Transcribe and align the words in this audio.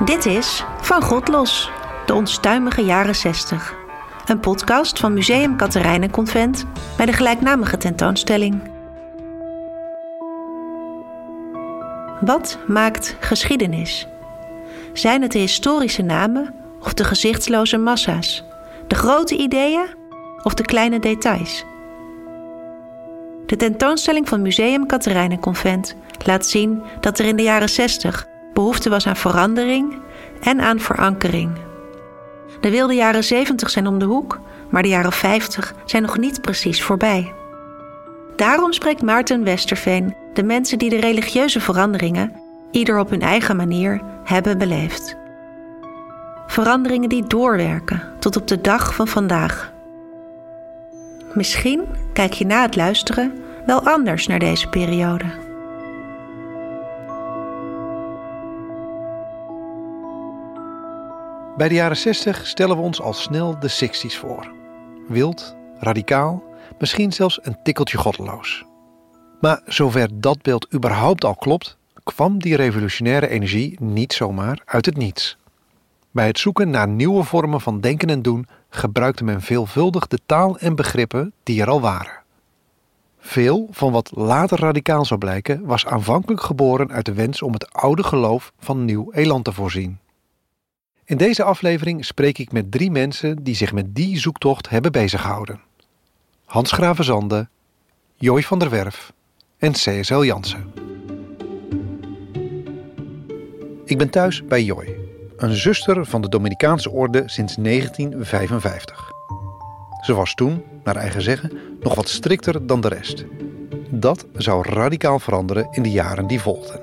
Dit 0.00 0.26
is 0.26 0.64
Van 0.80 1.02
God 1.02 1.28
Los, 1.28 1.70
de 2.06 2.14
onstuimige 2.14 2.84
jaren 2.84 3.14
60. 3.14 3.74
Een 4.26 4.40
podcast 4.40 4.98
van 4.98 5.12
Museum 5.12 5.56
Convent 6.10 6.64
bij 6.96 7.06
de 7.06 7.12
gelijknamige 7.12 7.76
tentoonstelling. 7.76 8.70
Wat 12.20 12.58
maakt 12.66 13.16
geschiedenis? 13.20 14.06
Zijn 14.92 15.22
het 15.22 15.32
de 15.32 15.38
historische 15.38 16.02
namen 16.02 16.54
of 16.80 16.94
de 16.94 17.04
gezichtsloze 17.04 17.76
massa's? 17.76 18.44
De 18.86 18.94
grote 18.94 19.36
ideeën 19.36 19.86
of 20.42 20.54
de 20.54 20.64
kleine 20.64 20.98
details? 20.98 21.64
De 23.46 23.56
tentoonstelling 23.56 24.28
van 24.28 24.42
Museum 24.42 24.86
Convent 25.40 25.96
laat 26.24 26.46
zien 26.46 26.82
dat 27.00 27.18
er 27.18 27.24
in 27.24 27.36
de 27.36 27.42
jaren 27.42 27.68
60 27.68 28.32
behoefte 28.54 28.90
was 28.90 29.06
aan 29.06 29.16
verandering 29.16 29.98
en 30.40 30.60
aan 30.60 30.80
verankering. 30.80 31.50
De 32.60 32.70
wilde 32.70 32.94
jaren 32.94 33.24
70 33.24 33.70
zijn 33.70 33.86
om 33.86 33.98
de 33.98 34.04
hoek, 34.04 34.40
maar 34.70 34.82
de 34.82 34.88
jaren 34.88 35.12
50 35.12 35.74
zijn 35.84 36.02
nog 36.02 36.18
niet 36.18 36.40
precies 36.40 36.82
voorbij. 36.82 37.32
Daarom 38.36 38.72
spreekt 38.72 39.02
Maarten 39.02 39.44
Westerveen 39.44 40.16
de 40.32 40.42
mensen 40.42 40.78
die 40.78 40.90
de 40.90 41.00
religieuze 41.00 41.60
veranderingen, 41.60 42.32
ieder 42.70 42.98
op 42.98 43.10
hun 43.10 43.22
eigen 43.22 43.56
manier, 43.56 44.00
hebben 44.24 44.58
beleefd. 44.58 45.16
Veranderingen 46.46 47.08
die 47.08 47.26
doorwerken 47.26 48.02
tot 48.18 48.36
op 48.36 48.48
de 48.48 48.60
dag 48.60 48.94
van 48.94 49.08
vandaag. 49.08 49.72
Misschien 51.32 51.84
kijk 52.12 52.32
je 52.32 52.46
na 52.46 52.62
het 52.62 52.76
luisteren 52.76 53.32
wel 53.66 53.86
anders 53.86 54.26
naar 54.26 54.38
deze 54.38 54.68
periode. 54.68 55.43
Bij 61.56 61.68
de 61.68 61.74
jaren 61.74 61.96
60 61.96 62.46
stellen 62.46 62.76
we 62.76 62.82
ons 62.82 63.00
al 63.00 63.12
snel 63.12 63.58
de 63.60 63.70
60s 63.70 64.18
voor. 64.18 64.52
Wild, 65.08 65.56
radicaal, 65.78 66.42
misschien 66.78 67.12
zelfs 67.12 67.38
een 67.42 67.56
tikkeltje 67.62 67.98
goddeloos. 67.98 68.64
Maar 69.40 69.60
zover 69.66 70.08
dat 70.20 70.42
beeld 70.42 70.74
überhaupt 70.74 71.24
al 71.24 71.34
klopt, 71.34 71.76
kwam 72.04 72.38
die 72.38 72.56
revolutionaire 72.56 73.28
energie 73.28 73.76
niet 73.80 74.12
zomaar 74.12 74.62
uit 74.64 74.86
het 74.86 74.96
niets. 74.96 75.36
Bij 76.10 76.26
het 76.26 76.38
zoeken 76.38 76.70
naar 76.70 76.88
nieuwe 76.88 77.24
vormen 77.24 77.60
van 77.60 77.80
denken 77.80 78.10
en 78.10 78.22
doen 78.22 78.46
gebruikte 78.70 79.24
men 79.24 79.40
veelvuldig 79.40 80.06
de 80.06 80.18
taal 80.26 80.58
en 80.58 80.74
begrippen 80.74 81.32
die 81.42 81.60
er 81.60 81.68
al 81.68 81.80
waren. 81.80 82.22
Veel 83.18 83.68
van 83.70 83.92
wat 83.92 84.10
later 84.14 84.60
radicaal 84.60 85.04
zou 85.04 85.20
blijken 85.20 85.66
was 85.66 85.86
aanvankelijk 85.86 86.40
geboren 86.40 86.92
uit 86.92 87.04
de 87.04 87.12
wens 87.14 87.42
om 87.42 87.52
het 87.52 87.72
oude 87.72 88.02
geloof 88.02 88.52
van 88.58 88.84
nieuw 88.84 89.12
eland 89.12 89.44
te 89.44 89.52
voorzien. 89.52 89.98
In 91.06 91.16
deze 91.16 91.42
aflevering 91.42 92.04
spreek 92.04 92.38
ik 92.38 92.52
met 92.52 92.72
drie 92.72 92.90
mensen 92.90 93.42
die 93.42 93.54
zich 93.54 93.72
met 93.72 93.94
die 93.94 94.18
zoektocht 94.18 94.68
hebben 94.68 94.92
bezighouden. 94.92 95.60
Hans 96.44 96.72
Gravenzande, 96.72 97.48
Jooi 98.14 98.42
van 98.42 98.58
der 98.58 98.70
Werf 98.70 99.12
en 99.58 99.72
CSL 99.72 100.22
Jansen. 100.22 100.72
Ik 103.84 103.98
ben 103.98 104.10
thuis 104.10 104.44
bij 104.44 104.62
Joy, 104.62 104.96
een 105.36 105.54
zuster 105.54 106.06
van 106.06 106.20
de 106.20 106.28
Dominicaanse 106.28 106.90
orde 106.90 107.22
sinds 107.26 107.54
1955. 107.54 109.12
Ze 110.00 110.14
was 110.14 110.34
toen, 110.34 110.62
naar 110.84 110.96
eigen 110.96 111.22
zeggen, 111.22 111.58
nog 111.80 111.94
wat 111.94 112.08
strikter 112.08 112.66
dan 112.66 112.80
de 112.80 112.88
rest. 112.88 113.24
Dat 113.90 114.26
zou 114.32 114.68
radicaal 114.68 115.18
veranderen 115.18 115.68
in 115.70 115.82
de 115.82 115.90
jaren 115.90 116.26
die 116.26 116.40
volgden. 116.40 116.80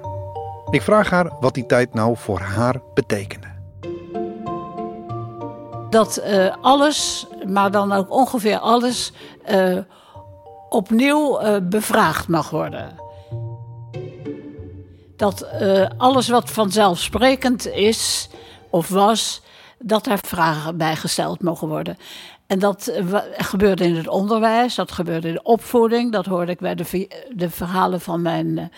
Ik 0.70 0.82
vraag 0.82 1.10
haar 1.10 1.32
wat 1.40 1.54
die 1.54 1.66
tijd 1.66 1.94
nou 1.94 2.18
voor 2.18 2.40
haar 2.40 2.82
betekende 2.94 3.51
dat 5.92 6.22
uh, 6.26 6.56
alles, 6.62 7.28
maar 7.48 7.72
dan 7.72 7.92
ook 7.92 8.12
ongeveer 8.12 8.58
alles, 8.58 9.12
uh, 9.50 9.78
opnieuw 10.70 11.42
uh, 11.42 11.56
bevraagd 11.64 12.28
mag 12.28 12.50
worden. 12.50 13.00
Dat 15.16 15.46
alles 15.98 16.28
wat 16.28 16.50
vanzelfsprekend 16.50 17.68
is 17.68 18.30
of 18.70 18.90
was, 18.90 19.42
dat 19.80 20.04
daar 20.04 20.20
vragen 20.22 20.78
bij 20.78 20.96
gesteld 20.96 21.42
mogen 21.42 21.68
worden. 21.68 21.98
En 22.48 22.60
dat 22.60 22.92
gebeurde 23.38 23.84
in 23.84 23.96
het 23.96 24.08
onderwijs, 24.08 24.76
dat 24.76 24.92
gebeurde 24.92 25.28
in 25.28 25.34
de 25.34 25.44
opvoeding. 25.44 26.12
Dat 26.12 26.26
hoorde 26.26 26.52
ik 26.52 26.60
bij 26.60 26.76
de, 26.76 27.08
de 27.30 27.50
verhalen 27.50 28.02
van 28.02 28.22
mijn 28.22 28.72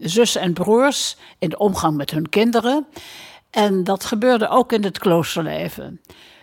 zus 0.00 0.36
en 0.36 0.52
broers 0.52 1.16
in 1.38 1.48
de 1.48 1.58
omgang 1.58 1.96
met 1.96 2.10
hun 2.10 2.28
kinderen. 2.28 2.86
En 3.50 3.84
dat 3.84 4.04
gebeurde 4.04 4.48
ook 4.48 4.72
in 4.72 4.84
het 4.84 4.98
kloosterleven. 4.98 6.00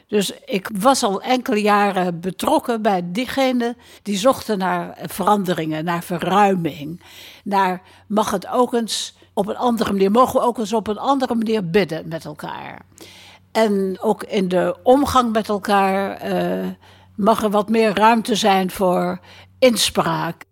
Dus 0.08 0.34
ik 0.46 0.70
was 0.74 1.04
al 1.04 1.22
enkele 1.22 1.62
jaren 1.62 2.20
betrokken 2.20 2.82
bij 2.82 3.02
diegenen 3.06 3.78
die 4.02 4.18
zochten 4.18 4.58
naar 4.58 4.98
veranderingen, 5.02 5.86
naar 5.86 6.04
verruiming. 6.04 7.02
Naar 7.44 7.82
mag 8.08 8.32
het 8.32 8.48
ook 8.48 8.74
eens 8.74 9.18
op 9.34 9.48
een 9.48 9.58
andere 9.58 9.92
manier, 9.92 10.12
mogen 10.12 10.40
we 10.40 10.46
ook 10.46 10.58
eens 10.58 10.74
op 10.74 10.88
een 10.88 10.98
andere 10.98 11.36
manier 11.36 11.70
bidden 11.70 12.08
met 12.08 12.26
elkaar. 12.26 12.82
En 13.52 13.98
ook 14.02 14.24
in 14.24 14.48
de 14.48 14.76
omgang 14.84 15.32
met 15.32 15.50
elkaar 15.50 16.32
uh, 16.34 16.68
mag 17.16 17.44
er 17.44 17.50
wat 17.50 17.70
meer 17.70 17.94
ruimte 17.94 18.36
zijn 18.36 18.72
voor 18.72 19.20
inspraak. 19.60 20.46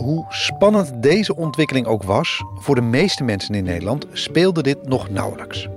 Hoe 0.00 0.24
spannend 0.28 1.02
deze 1.02 1.36
ontwikkeling 1.36 1.86
ook 1.86 2.02
was, 2.02 2.44
voor 2.54 2.74
de 2.74 2.80
meeste 2.80 3.24
mensen 3.24 3.54
in 3.54 3.64
Nederland 3.64 4.06
speelde 4.12 4.62
dit 4.62 4.88
nog 4.88 5.10
nauwelijks. 5.10 5.68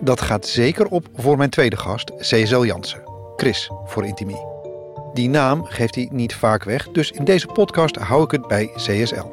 Dat 0.00 0.20
gaat 0.20 0.46
zeker 0.46 0.86
op 0.86 1.08
voor 1.14 1.36
mijn 1.36 1.50
tweede 1.50 1.76
gast, 1.76 2.12
CSL 2.16 2.64
Jansen. 2.64 3.02
Chris 3.36 3.70
voor 3.84 4.06
Intimie. 4.06 4.44
Die 5.14 5.28
naam 5.28 5.64
geeft 5.64 5.94
hij 5.94 6.08
niet 6.12 6.34
vaak 6.34 6.64
weg, 6.64 6.88
dus 6.88 7.10
in 7.10 7.24
deze 7.24 7.46
podcast 7.46 7.96
hou 7.96 8.24
ik 8.24 8.30
het 8.30 8.46
bij 8.48 8.70
CSL. 8.74 9.26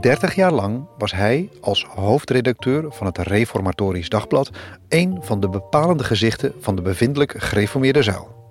30 0.00 0.34
jaar 0.34 0.52
lang 0.52 0.86
was 0.98 1.12
hij 1.12 1.48
als 1.60 1.84
hoofdredacteur 1.84 2.84
van 2.88 3.06
het 3.06 3.18
Reformatorisch 3.18 4.08
Dagblad 4.08 4.50
een 4.88 5.18
van 5.20 5.40
de 5.40 5.48
bepalende 5.48 6.04
gezichten 6.04 6.52
van 6.60 6.76
de 6.76 6.82
bevindelijk 6.82 7.34
gereformeerde 7.36 8.02
zuil. 8.02 8.41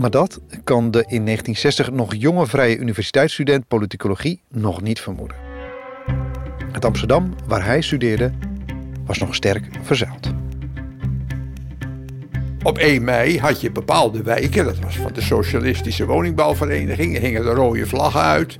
Maar 0.00 0.10
dat 0.10 0.40
kan 0.64 0.90
de 0.90 1.04
in 1.08 1.24
1960 1.24 1.90
nog 1.90 2.14
jonge 2.14 2.46
vrije 2.46 2.76
universiteitsstudent 2.76 3.68
politicologie 3.68 4.42
nog 4.48 4.82
niet 4.82 5.00
vermoeden. 5.00 5.36
Het 6.72 6.84
Amsterdam, 6.84 7.34
waar 7.46 7.64
hij 7.64 7.80
studeerde, 7.80 8.32
was 9.06 9.18
nog 9.18 9.34
sterk 9.34 9.64
verzuild. 9.82 10.32
Op 12.62 12.78
1 12.78 13.04
mei 13.04 13.38
had 13.38 13.60
je 13.60 13.70
bepaalde 13.70 14.22
wijken, 14.22 14.64
dat 14.64 14.78
was 14.78 14.96
van 14.96 15.12
de 15.12 15.20
Socialistische 15.20 16.06
Woningbouwvereniging, 16.06 17.18
hingen 17.18 17.42
de 17.42 17.50
rode 17.50 17.86
vlaggen 17.86 18.22
uit. 18.22 18.56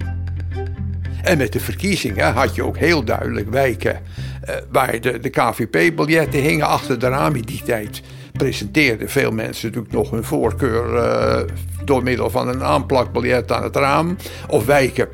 En 1.23 1.39
met 1.39 1.53
de 1.53 1.61
verkiezingen 1.61 2.33
had 2.33 2.55
je 2.55 2.65
ook 2.65 2.79
heel 2.79 3.05
duidelijk 3.05 3.51
wijken 3.51 4.01
uh, 4.49 4.55
waar 4.71 5.01
de, 5.01 5.19
de 5.19 5.31
KVP-biljetten 5.31 6.41
hingen 6.41 6.67
achter 6.67 6.99
de 6.99 7.09
raam 7.09 7.35
in 7.35 7.43
die 7.43 7.63
tijd 7.63 8.03
presenteerden 8.41 9.09
veel 9.09 9.31
mensen 9.31 9.67
natuurlijk 9.67 9.95
nog 9.95 10.11
hun 10.11 10.25
voorkeur 10.25 10.95
uh, 10.95 11.41
door 11.85 12.03
middel 12.03 12.31
van 12.31 12.49
een 12.49 12.63
aanplakbiljet 12.63 13.53
aan 13.53 13.63
het 13.63 13.77
raam. 13.77 14.17
Of 14.49 14.67
wijken 14.67 15.09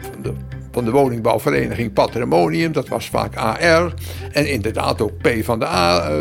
van 0.70 0.84
de, 0.84 0.90
woningbouwvereniging 0.90 1.92
Patrimonium, 1.92 2.72
dat 2.72 2.88
was 2.88 3.08
vaak 3.08 3.36
AR. 3.36 3.94
En 4.32 4.50
inderdaad 4.50 5.00
ook 5.00 5.18
P 5.18 5.28
van 5.42 5.58
de 5.58 5.66
A. 5.66 6.10
Uh, 6.10 6.18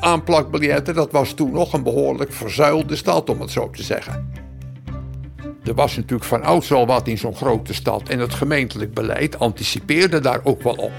aanplakbiljetten, 0.00 0.94
dat 0.94 1.12
was 1.12 1.32
toen 1.32 1.52
nog 1.52 1.72
een 1.72 1.82
behoorlijk 1.82 2.32
verzuilde 2.32 2.96
stad, 2.96 3.30
om 3.30 3.40
het 3.40 3.50
zo 3.50 3.70
te 3.70 3.82
zeggen. 3.82 4.32
Er 5.64 5.74
was 5.74 5.96
natuurlijk 5.96 6.28
van 6.28 6.42
ouds 6.42 6.72
al 6.72 6.86
wat 6.86 7.08
in 7.08 7.18
zo'n 7.18 7.36
grote 7.36 7.74
stad 7.74 8.08
en 8.08 8.18
het 8.18 8.34
gemeentelijk 8.34 8.94
beleid 8.94 9.38
anticipeerde 9.38 10.20
daar 10.20 10.40
ook 10.44 10.62
wel 10.62 10.74
op. 10.74 10.92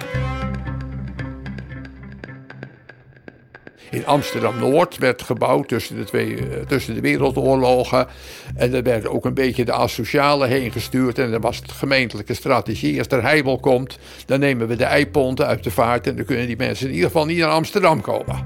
in 3.95 4.06
Amsterdam-Noord 4.06 4.97
werd 4.97 5.21
gebouwd 5.21 5.68
tussen 5.68 5.95
de, 5.95 6.03
twee, 6.03 6.38
eh, 6.38 6.65
tussen 6.68 6.94
de 6.94 7.01
wereldoorlogen. 7.01 8.07
En 8.56 8.74
er 8.74 8.83
werden 8.83 9.12
ook 9.12 9.25
een 9.25 9.33
beetje 9.33 9.65
de 9.65 9.71
asocialen 9.71 10.50
heen 10.50 10.71
gestuurd. 10.71 11.19
En 11.19 11.31
dan 11.31 11.42
was 11.42 11.62
de 11.62 11.74
gemeentelijke 11.74 12.33
strategie. 12.33 12.97
Als 12.97 13.07
er 13.07 13.21
heibel 13.21 13.59
komt, 13.59 13.97
dan 14.25 14.39
nemen 14.39 14.68
we 14.68 14.75
de 14.75 14.83
eiponten 14.83 15.47
uit 15.47 15.63
de 15.63 15.71
vaart. 15.71 16.07
En 16.07 16.15
dan 16.15 16.25
kunnen 16.25 16.47
die 16.47 16.57
mensen 16.57 16.88
in 16.88 16.94
ieder 16.94 17.07
geval 17.07 17.25
niet 17.25 17.38
naar 17.38 17.50
Amsterdam 17.50 18.01
komen. 18.01 18.45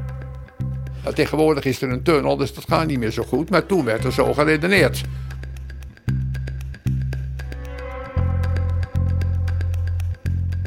Nou, 1.03 1.15
tegenwoordig 1.15 1.65
is 1.65 1.81
er 1.81 1.89
een 1.89 2.03
tunnel, 2.03 2.37
dus 2.37 2.53
dat 2.53 2.65
gaat 2.67 2.87
niet 2.87 2.99
meer 2.99 3.11
zo 3.11 3.23
goed. 3.23 3.49
Maar 3.49 3.65
toen 3.65 3.85
werd 3.85 4.03
er 4.03 4.13
zo 4.13 4.33
geredeneerd. 4.33 5.01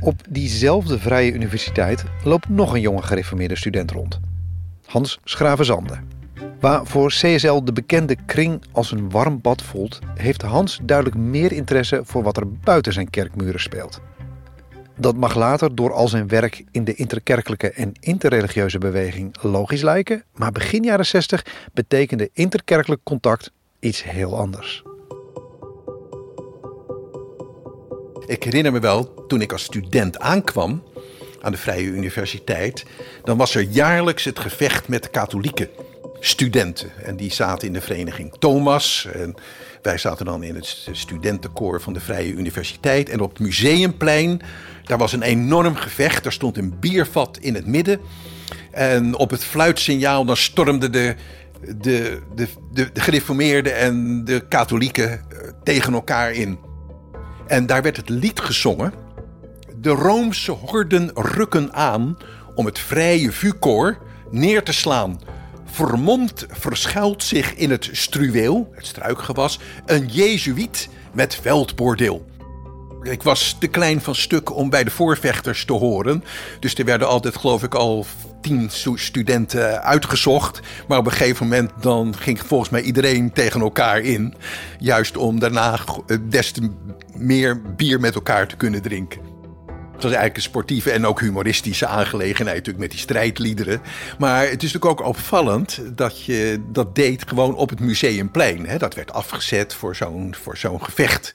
Op 0.01 0.21
diezelfde 0.29 0.99
Vrije 0.99 1.33
Universiteit 1.33 2.05
loopt 2.25 2.49
nog 2.49 2.75
een 2.75 2.81
jonge 2.81 3.03
gereformeerde 3.03 3.57
student 3.57 3.91
rond. 3.91 4.21
Hans 4.93 5.19
Schravenzande. 5.25 5.99
Waar 6.61 6.87
voor 6.87 7.09
CSL 7.09 7.65
de 7.65 7.73
bekende 7.73 8.17
kring 8.27 8.63
als 8.73 8.91
een 8.91 9.11
warm 9.11 9.41
bad 9.41 9.63
voelt, 9.63 9.99
heeft 10.15 10.43
Hans 10.43 10.81
duidelijk 10.83 11.17
meer 11.17 11.53
interesse 11.53 12.01
voor 12.05 12.23
wat 12.23 12.37
er 12.37 12.53
buiten 12.53 12.93
zijn 12.93 13.11
kerkmuren 13.11 13.61
speelt. 13.61 14.01
Dat 14.99 15.17
mag 15.17 15.35
later 15.35 15.75
door 15.75 15.93
al 15.93 16.09
zijn 16.09 16.29
werk 16.29 16.65
in 16.71 16.85
de 16.85 16.95
interkerkelijke 16.95 17.71
en 17.71 17.93
interreligieuze 18.01 18.79
beweging 18.79 19.37
logisch 19.43 19.83
lijken, 19.83 20.25
maar 20.35 20.53
begin 20.53 20.83
jaren 20.83 21.07
60 21.07 21.45
betekende 21.73 22.31
interkerkelijk 22.33 23.01
contact 23.05 23.53
iets 23.81 24.03
heel 24.03 24.39
anders. 24.39 24.83
Ik 28.27 28.43
herinner 28.43 28.73
me 28.73 28.81
wel, 28.81 29.25
toen 29.27 29.41
ik 29.41 29.53
als 29.53 29.63
student 29.63 30.19
aankwam 30.19 30.83
aan 31.43 31.53
de 31.53 31.59
Vrije 31.59 31.87
Universiteit, 31.87 32.85
dan 33.25 33.37
was 33.37 33.55
er 33.55 33.63
jaarlijks 33.63 34.25
het 34.25 34.39
gevecht 34.39 34.89
met 34.89 35.03
de 35.03 35.09
katholieke 35.09 35.71
studenten. 36.21 36.91
En 37.05 37.17
die 37.17 37.33
zaten 37.33 37.67
in 37.67 37.73
de 37.73 37.81
vereniging 37.81 38.35
Thomas. 38.39 39.09
En 39.13 39.35
wij 39.83 39.99
zaten 39.99 40.25
dan 40.25 40.43
in 40.43 40.55
het 40.55 40.89
studentenkoor 40.93 41.81
van 41.81 41.93
de 41.93 42.01
Vrije 42.01 42.33
Universiteit. 42.33 43.09
En 43.09 43.21
op 43.21 43.31
het 43.31 43.39
museumplein, 43.39 44.41
daar 44.85 44.99
was 44.99 45.13
een 45.13 45.23
enorm 45.23 45.77
gevecht. 45.77 46.27
Er 46.27 46.33
stond 46.33 46.57
een 46.57 46.79
biervat 46.79 47.39
in 47.41 47.55
het 47.55 47.67
midden. 47.67 48.01
En 48.71 49.15
op 49.15 49.31
het 49.31 49.45
fluitsignaal 49.45 50.25
dan 50.25 50.37
stormden 50.37 50.93
de, 50.93 51.15
de, 51.61 52.21
de, 52.35 52.49
de, 52.73 52.93
de 52.93 53.01
gereformeerden 53.01 53.77
en 53.77 54.25
de 54.25 54.45
katholieken 54.49 55.11
eh, 55.11 55.49
tegen 55.63 55.93
elkaar 55.93 56.33
in. 56.33 56.59
En 57.47 57.67
daar 57.67 57.83
werd 57.83 57.97
het 57.97 58.09
lied 58.09 58.41
gezongen. 58.41 59.02
De 59.83 59.91
Roomse 59.91 60.51
horden 60.51 61.11
rukken 61.15 61.73
aan 61.73 62.19
om 62.55 62.67
het 62.67 62.79
vrije 62.79 63.33
vuurkoor 63.33 63.99
neer 64.31 64.63
te 64.63 64.73
slaan. 64.73 65.21
Vermomd 65.65 66.47
verschuilt 66.49 67.23
zich 67.23 67.55
in 67.55 67.71
het 67.71 67.89
struweel, 67.93 68.73
het 68.75 68.87
struikgewas, 68.87 69.59
een 69.87 70.07
jezuïet 70.07 70.89
met 71.13 71.35
veldbordeel. 71.35 72.27
Ik 73.03 73.23
was 73.23 73.57
te 73.59 73.67
klein 73.67 74.01
van 74.01 74.15
stuk 74.15 74.57
om 74.57 74.71
bij 74.71 74.85
de 74.85 74.91
voorvechters 74.91 75.65
te 75.65 75.73
horen. 75.73 76.25
Dus 76.61 76.75
er 76.75 76.85
werden 76.85 77.09
altijd, 77.09 77.37
geloof 77.37 77.63
ik, 77.63 77.75
al 77.75 78.07
tien 78.41 78.71
studenten 78.95 79.83
uitgezocht. 79.83 80.61
Maar 80.89 80.99
op 80.99 81.07
een 81.07 81.13
gegeven 81.13 81.49
moment 81.49 81.71
dan 81.81 82.17
ging 82.17 82.41
volgens 82.41 82.71
mij 82.71 82.83
iedereen 82.83 83.33
tegen 83.33 83.61
elkaar 83.61 84.01
in. 84.01 84.35
Juist 84.79 85.17
om 85.17 85.39
daarna 85.39 85.79
des 86.29 86.53
te 86.53 86.71
meer 87.17 87.63
bier 87.77 88.01
met 88.01 88.15
elkaar 88.15 88.47
te 88.47 88.57
kunnen 88.57 88.83
drinken. 88.83 89.32
Het 90.03 90.11
was 90.11 90.21
eigenlijk 90.21 90.37
een 90.37 90.53
sportieve 90.53 90.91
en 90.91 91.07
ook 91.07 91.21
humoristische 91.21 91.87
aangelegenheid 91.87 92.57
natuurlijk 92.57 92.79
met 92.79 92.91
die 92.91 93.01
strijdliederen. 93.01 93.81
Maar 94.19 94.41
het 94.41 94.63
is 94.63 94.73
natuurlijk 94.73 95.01
ook 95.01 95.07
opvallend 95.09 95.97
dat 95.97 96.25
je 96.25 96.63
dat 96.69 96.95
deed 96.95 97.29
gewoon 97.29 97.55
op 97.55 97.71
het 97.71 97.81
museumplein. 97.81 98.67
Hè? 98.67 98.79
Dat 98.79 98.95
werd 98.95 99.13
afgezet 99.13 99.75
voor 99.75 99.97
zo'n 99.97 100.35
voor 100.35 100.57
zo'n 100.57 100.85
gevecht. 100.85 101.35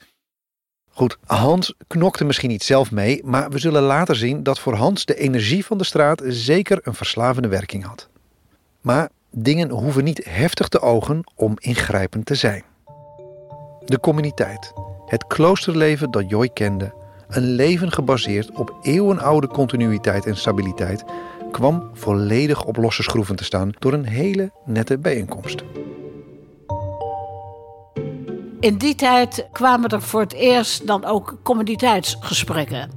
Goed, 0.90 1.18
Hans 1.26 1.74
knokte 1.86 2.24
misschien 2.24 2.48
niet 2.48 2.62
zelf 2.62 2.90
mee, 2.90 3.20
maar 3.24 3.50
we 3.50 3.58
zullen 3.58 3.82
later 3.82 4.16
zien 4.16 4.42
dat 4.42 4.58
voor 4.58 4.74
Hans 4.74 5.04
de 5.04 5.14
energie 5.14 5.64
van 5.64 5.78
de 5.78 5.84
straat 5.84 6.22
zeker 6.26 6.78
een 6.82 6.94
verslavende 6.94 7.48
werking 7.48 7.84
had. 7.84 8.08
Maar 8.80 9.08
dingen 9.30 9.70
hoeven 9.70 10.04
niet 10.04 10.24
heftig 10.24 10.68
te 10.68 10.80
ogen 10.80 11.24
om 11.34 11.54
ingrijpend 11.58 12.26
te 12.26 12.34
zijn. 12.34 12.64
De 13.84 14.00
communiteit, 14.00 14.72
het 15.06 15.26
kloosterleven 15.26 16.10
dat 16.10 16.28
Joy 16.28 16.48
kende, 16.48 16.92
een 17.28 17.54
leven 17.54 17.92
gebaseerd 17.92 18.50
op 18.50 18.78
eeuwenoude 18.82 19.46
continuïteit 19.46 20.26
en 20.26 20.36
stabiliteit, 20.36 21.04
kwam 21.50 21.90
volledig 21.92 22.64
op 22.64 22.76
losse 22.76 23.02
schroeven 23.02 23.36
te 23.36 23.44
staan 23.44 23.72
door 23.78 23.92
een 23.92 24.06
hele 24.06 24.50
nette 24.64 24.98
bijeenkomst. 24.98 25.62
In 28.60 28.76
die 28.76 28.94
tijd 28.94 29.48
kwamen 29.52 29.88
er 29.88 30.02
voor 30.02 30.20
het 30.20 30.32
eerst 30.32 30.86
dan 30.86 31.04
ook 31.04 31.38
communiteitsgesprekken. 31.42 32.90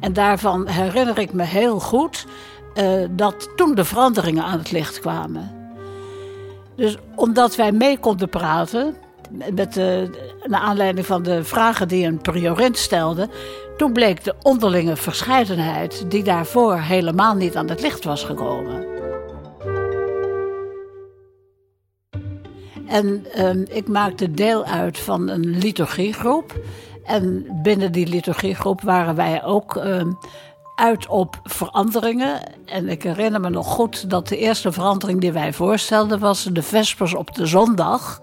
En 0.00 0.12
daarvan 0.12 0.68
herinner 0.68 1.18
ik 1.18 1.32
me 1.32 1.42
heel 1.42 1.80
goed 1.80 2.26
uh, 2.74 3.08
dat 3.10 3.48
toen 3.56 3.74
de 3.74 3.84
veranderingen 3.84 4.44
aan 4.44 4.58
het 4.58 4.70
licht 4.70 5.00
kwamen. 5.00 5.50
Dus 6.76 6.96
omdat 7.14 7.56
wij 7.56 7.72
mee 7.72 7.98
konden 7.98 8.28
praten, 8.28 8.96
met 9.30 9.74
de, 9.74 10.10
naar 10.46 10.60
aanleiding 10.60 11.06
van 11.06 11.22
de 11.22 11.44
vragen 11.44 11.88
die 11.88 12.06
een 12.06 12.20
priorint 12.20 12.78
stelde, 12.78 13.28
toen 13.76 13.92
bleek 13.92 14.24
de 14.24 14.34
onderlinge 14.42 14.96
verscheidenheid 14.96 16.10
die 16.10 16.22
daarvoor 16.22 16.78
helemaal 16.78 17.34
niet 17.34 17.56
aan 17.56 17.68
het 17.68 17.80
licht 17.80 18.04
was 18.04 18.24
gekomen. 18.24 18.94
En 22.86 23.26
um, 23.38 23.64
ik 23.68 23.88
maakte 23.88 24.30
deel 24.30 24.64
uit 24.64 24.98
van 24.98 25.28
een 25.28 25.58
liturgiegroep. 25.58 26.54
En 27.04 27.46
binnen 27.62 27.92
die 27.92 28.06
liturgiegroep 28.06 28.80
waren 28.80 29.14
wij 29.14 29.44
ook 29.44 29.74
um, 29.74 30.18
uit 30.76 31.06
op 31.06 31.40
veranderingen. 31.42 32.40
En 32.64 32.88
ik 32.88 33.02
herinner 33.02 33.40
me 33.40 33.50
nog 33.50 33.66
goed 33.66 34.10
dat 34.10 34.28
de 34.28 34.36
eerste 34.36 34.72
verandering 34.72 35.20
die 35.20 35.32
wij 35.32 35.52
voorstelden 35.52 36.18
was 36.18 36.44
de 36.44 36.62
Vespers 36.62 37.14
op 37.14 37.34
de 37.34 37.46
zondag. 37.46 38.20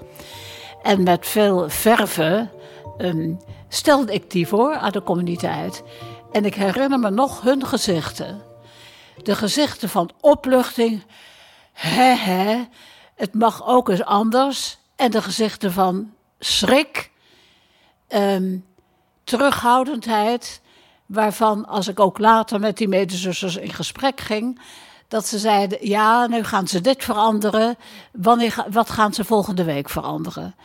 En 0.83 1.03
met 1.03 1.27
veel 1.27 1.69
verven 1.69 2.51
um, 2.97 3.39
stelde 3.69 4.13
ik 4.13 4.31
die 4.31 4.47
voor 4.47 4.75
aan 4.75 4.91
de 4.91 5.03
communiteit. 5.03 5.83
En 6.31 6.45
ik 6.45 6.55
herinner 6.55 6.99
me 6.99 7.09
nog 7.09 7.41
hun 7.41 7.65
gezichten. 7.65 8.41
De 9.23 9.35
gezichten 9.35 9.89
van 9.89 10.11
opluchting. 10.19 11.03
Hè, 11.73 12.13
hè, 12.15 12.63
het 13.15 13.33
mag 13.33 13.67
ook 13.67 13.89
eens 13.89 14.03
anders. 14.03 14.77
En 14.95 15.11
de 15.11 15.21
gezichten 15.21 15.71
van 15.71 16.13
schrik, 16.39 17.11
um, 18.09 18.65
terughoudendheid. 19.23 20.61
Waarvan, 21.05 21.65
als 21.67 21.87
ik 21.87 21.99
ook 21.99 22.17
later 22.17 22.59
met 22.59 22.77
die 22.77 22.87
medezusters 22.87 23.55
in 23.55 23.73
gesprek 23.73 24.19
ging, 24.19 24.59
dat 25.13 25.27
ze 25.27 25.37
zeiden: 25.37 25.87
Ja, 25.87 26.27
nu 26.27 26.43
gaan 26.43 26.67
ze 26.67 26.81
dit 26.81 27.03
veranderen. 27.03 27.75
Wanneer, 28.11 28.65
wat 28.71 28.89
gaan 28.89 29.13
ze 29.13 29.23
volgende 29.23 29.63
week 29.63 29.89
veranderen? 29.89 30.55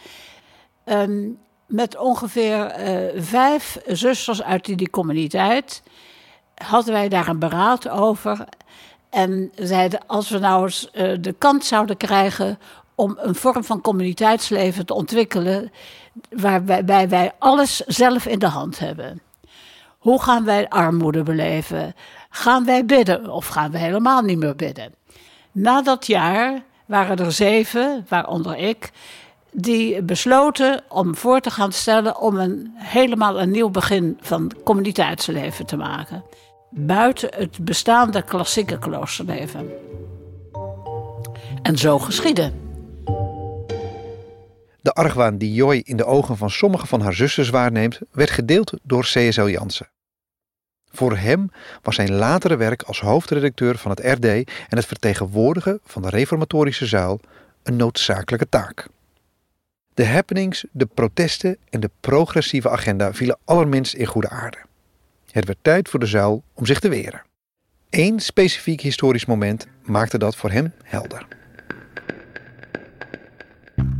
Um, 0.85 1.39
met 1.67 1.97
ongeveer 1.97 2.79
uh, 2.79 3.23
vijf 3.23 3.81
zusters 3.87 4.43
uit 4.43 4.65
die, 4.65 4.77
die 4.77 4.91
communiteit 4.91 5.83
hadden 6.55 6.93
wij 6.93 7.09
daar 7.09 7.29
een 7.29 7.39
beraad 7.39 7.89
over. 7.89 8.45
En 9.11 9.53
zeiden, 9.55 10.07
als 10.07 10.29
we 10.29 10.39
nou 10.39 10.63
eens 10.63 10.89
uh, 10.93 11.17
de 11.21 11.33
kans 11.33 11.69
zouden 11.69 11.97
krijgen 11.97 12.59
om 12.95 13.19
een 13.21 13.35
vorm 13.35 13.65
van 13.65 13.81
communiteitsleven 13.81 14.87
te 14.87 14.95
ontwikkelen, 14.95 15.73
waarbij 16.31 17.09
wij 17.09 17.33
alles 17.39 17.77
zelf 17.87 18.27
in 18.27 18.39
de 18.39 18.49
hand 18.49 18.79
hebben. 18.79 19.21
Hoe 19.99 20.23
gaan 20.23 20.45
wij 20.45 20.69
armoede 20.69 21.23
beleven? 21.23 21.95
Gaan 22.29 22.65
wij 22.65 22.85
bidden 22.85 23.31
of 23.31 23.47
gaan 23.47 23.71
we 23.71 23.79
helemaal 23.79 24.23
niet 24.23 24.39
meer 24.39 24.57
bidden? 24.57 24.95
Na 25.53 25.83
dat 25.83 26.07
jaar 26.07 26.63
waren 26.87 27.17
er 27.17 27.33
zeven, 27.33 28.07
waaronder 28.09 28.57
ik, 28.57 28.91
die 29.51 30.03
besloten 30.03 30.83
om 30.89 31.17
voor 31.17 31.41
te 31.41 31.51
gaan 31.51 31.73
stellen 31.73 32.21
om 32.21 32.37
een 32.37 32.73
helemaal 32.75 33.41
een 33.41 33.51
nieuw 33.51 33.71
begin 33.71 34.19
van 34.21 34.53
communiteitsleven 34.65 35.67
te 35.67 35.77
maken 35.77 36.25
buiten 36.71 37.35
het 37.35 37.65
bestaande 37.65 38.23
klassieke 38.23 38.79
kloosterleven. 38.79 39.71
En 41.63 41.79
zo 41.79 41.99
geschiedde. 41.99 42.53
De 44.81 44.93
argwaan 44.93 45.39
die 45.39 45.53
Joy 45.53 45.83
in 45.85 45.97
de 45.97 46.05
ogen 46.05 46.37
van 46.37 46.51
sommige 46.51 46.87
van 46.87 47.01
haar 47.01 47.15
zusters 47.15 47.51
waarneemt, 47.51 48.01
werd 48.13 48.31
gedeeld 48.31 48.73
door 48.83 49.03
C.S.L. 49.03 49.49
Jansen. 49.49 49.89
Voor 50.93 51.17
hem 51.17 51.51
was 51.83 51.95
zijn 51.95 52.13
latere 52.13 52.57
werk 52.57 52.83
als 52.83 53.01
hoofdredacteur 53.01 53.79
van 53.79 53.91
het 53.91 54.01
RD 54.01 54.25
en 54.25 54.77
het 54.77 54.87
vertegenwoordigen 54.87 55.81
van 55.85 56.03
de 56.03 56.09
reformatorische 56.09 56.87
zuil 56.87 57.21
een 57.63 57.77
noodzakelijke 57.77 58.49
taak. 58.49 58.89
De 59.95 60.07
happenings, 60.07 60.65
de 60.71 60.87
protesten 60.87 61.57
en 61.71 61.81
de 61.81 61.91
progressieve 62.01 62.71
agenda 62.71 63.13
vielen 63.13 63.39
allerminst 63.45 63.95
in 63.95 64.07
goede 64.07 64.29
aarde. 64.29 64.59
Het 65.31 65.47
werd 65.47 65.59
tijd 65.63 65.89
voor 65.89 66.01
de 66.01 66.07
zuil 66.07 66.43
om 66.55 66.67
zich 66.67 66.81
te 66.81 66.89
weren. 66.89 67.23
Eén 67.91 68.21
specifiek 68.21 68.81
historisch 68.81 69.27
moment 69.27 69.67
maakte 69.83 70.19
dat 70.19 70.37
voor 70.37 70.51
hem 70.51 70.73
helder. 70.83 71.27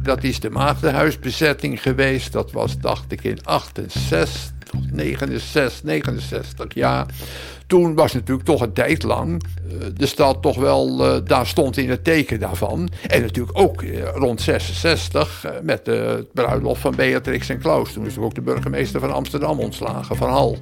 Dat 0.03 0.25
is 0.25 0.41
de 0.41 0.51
maagdenhuisbezetting 0.51 1.83
geweest. 1.83 2.33
Dat 2.33 2.53
was, 2.53 2.79
dacht 2.79 3.13
ik, 3.13 3.25
in 3.25 3.45
68, 3.45 4.58
69, 4.93 5.83
69, 5.83 6.75
ja. 6.75 7.07
Toen 7.67 7.95
was 7.95 8.13
natuurlijk 8.13 8.47
toch 8.47 8.61
een 8.61 8.73
tijd 8.73 9.03
lang 9.03 9.43
uh, 9.67 9.73
de 9.95 10.07
stad 10.07 10.43
toch 10.43 10.57
wel, 10.57 11.17
uh, 11.17 11.25
daar 11.25 11.47
stond 11.47 11.77
in 11.77 11.91
het 11.91 12.05
teken 12.05 12.41
daarvan. 12.41 12.89
En 13.07 13.21
natuurlijk 13.21 13.59
ook 13.59 13.83
uh, 13.83 14.03
rond 14.15 14.41
66 14.41 15.47
met 15.63 15.85
de 15.85 16.27
bruiloft 16.35 16.81
van 16.81 16.95
Beatrix 16.95 17.49
en 17.49 17.59
Klaus. 17.59 17.93
Toen 17.93 18.07
is 18.07 18.19
ook 18.19 18.35
de 18.35 18.41
burgemeester 18.41 19.01
van 19.01 19.13
Amsterdam 19.13 19.59
ontslagen, 19.59 20.17
van 20.17 20.31
Hal. 20.31 20.59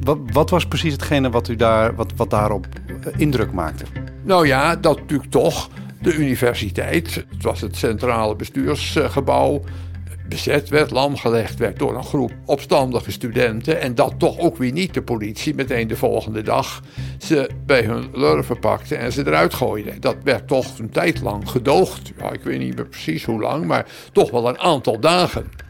Wat, 0.00 0.18
wat, 0.32 0.50
was 0.50 0.66
precies 0.66 0.92
hetgene 0.92 1.30
wat, 1.30 1.48
u 1.48 1.56
daar, 1.56 1.94
wat, 1.94 2.12
wat 2.16 2.30
daarop 2.30 2.66
indruk 3.16 3.52
maakte? 3.52 3.84
Nou 4.22 4.46
ja, 4.46 4.76
dat 4.76 4.98
natuurlijk 4.98 5.30
toch 5.30 5.68
de 6.02 6.14
universiteit, 6.14 7.14
het 7.14 7.42
was 7.42 7.60
het 7.60 7.76
centrale 7.76 8.36
bestuursgebouw, 8.36 9.62
bezet 10.28 10.68
werd, 10.68 10.90
lamgelegd 10.90 11.58
werd 11.58 11.78
door 11.78 11.96
een 11.96 12.04
groep 12.04 12.32
opstandige 12.44 13.10
studenten. 13.12 13.80
En 13.80 13.94
dat 13.94 14.14
toch 14.18 14.38
ook 14.38 14.56
weer 14.56 14.72
niet 14.72 14.94
de 14.94 15.02
politie 15.02 15.54
meteen 15.54 15.88
de 15.88 15.96
volgende 15.96 16.42
dag 16.42 16.82
ze 17.18 17.50
bij 17.66 17.82
hun 17.82 18.08
lurven 18.12 18.58
pakte 18.58 18.96
en 18.96 19.12
ze 19.12 19.26
eruit 19.26 19.54
gooide. 19.54 19.98
Dat 19.98 20.16
werd 20.22 20.48
toch 20.48 20.78
een 20.78 20.90
tijd 20.90 21.20
lang 21.20 21.50
gedoogd. 21.50 22.12
Ja, 22.18 22.32
ik 22.32 22.42
weet 22.42 22.58
niet 22.58 22.76
meer 22.76 22.88
precies 22.88 23.24
hoe 23.24 23.40
lang, 23.40 23.64
maar 23.64 23.86
toch 24.12 24.30
wel 24.30 24.48
een 24.48 24.58
aantal 24.58 25.00
dagen. 25.00 25.61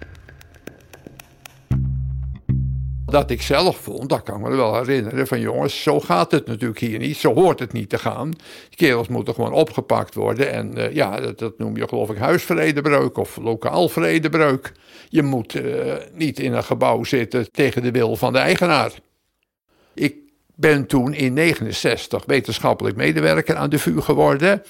Dat 3.13 3.31
ik 3.31 3.43
zelf 3.43 3.77
vond, 3.77 4.09
dat 4.09 4.23
kan 4.23 4.35
ik 4.37 4.49
me 4.49 4.57
wel 4.57 4.77
herinneren, 4.77 5.27
van 5.27 5.41
jongens, 5.41 5.83
zo 5.83 6.01
gaat 6.01 6.31
het 6.31 6.47
natuurlijk 6.47 6.81
hier 6.81 6.99
niet, 6.99 7.17
zo 7.17 7.35
hoort 7.35 7.59
het 7.59 7.73
niet 7.73 7.89
te 7.89 7.99
gaan. 7.99 8.31
Die 8.69 8.77
kerels 8.77 9.09
moeten 9.09 9.35
gewoon 9.35 9.53
opgepakt 9.53 10.15
worden 10.15 10.53
en 10.53 10.79
uh, 10.79 10.93
ja, 10.95 11.21
dat, 11.21 11.39
dat, 11.39 11.59
noem 11.59 11.77
je 11.77 11.89
geloof 11.89 12.11
ik 12.11 12.17
huisvredebreuk 12.17 13.17
of 13.17 13.37
lokaal 13.37 13.89
vredebreuk. 13.89 14.73
Je 15.09 15.23
moet 15.23 15.55
uh, 15.55 15.95
niet 16.13 16.39
in 16.39 16.53
een 16.53 16.65
gebouw 16.65 17.05
zitten 17.05 17.51
tegen 17.51 17.83
de 17.83 17.91
wil 17.91 18.17
van 18.17 18.33
de 18.33 18.39
eigenaar. 18.39 18.93
Ik 19.95 20.17
ben 20.55 20.87
toen 20.87 21.15
in 21.15 21.33
69 21.33 22.25
wetenschappelijk 22.27 22.97
medewerker 22.97 23.57
aan 23.57 23.71
de 23.71 23.79
VU 23.79 24.01
geworden. 24.01 24.63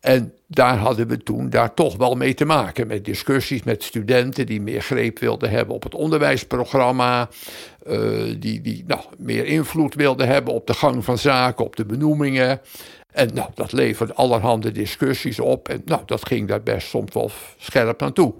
En 0.00 0.34
daar 0.46 0.76
hadden 0.76 1.08
we 1.08 1.18
toen 1.18 1.50
daar 1.50 1.74
toch 1.74 1.96
wel 1.96 2.14
mee 2.14 2.34
te 2.34 2.44
maken. 2.44 2.86
Met 2.86 3.04
discussies 3.04 3.62
met 3.62 3.82
studenten 3.82 4.46
die 4.46 4.60
meer 4.60 4.82
greep 4.82 5.18
wilden 5.18 5.50
hebben 5.50 5.74
op 5.74 5.82
het 5.82 5.94
onderwijsprogramma. 5.94 7.28
Uh, 7.86 8.34
die 8.38 8.60
die 8.60 8.84
nou, 8.86 9.00
meer 9.18 9.44
invloed 9.44 9.94
wilden 9.94 10.26
hebben 10.26 10.54
op 10.54 10.66
de 10.66 10.74
gang 10.74 11.04
van 11.04 11.18
zaken, 11.18 11.64
op 11.64 11.76
de 11.76 11.84
benoemingen. 11.84 12.60
En 13.12 13.30
nou, 13.34 13.50
dat 13.54 13.72
leverde 13.72 14.14
allerhande 14.14 14.72
discussies 14.72 15.40
op. 15.40 15.68
En 15.68 15.82
nou, 15.84 16.02
dat 16.06 16.26
ging 16.26 16.48
daar 16.48 16.62
best 16.62 16.88
soms 16.88 17.14
wel 17.14 17.30
scherp 17.58 18.02
aan 18.02 18.12
toe. 18.12 18.34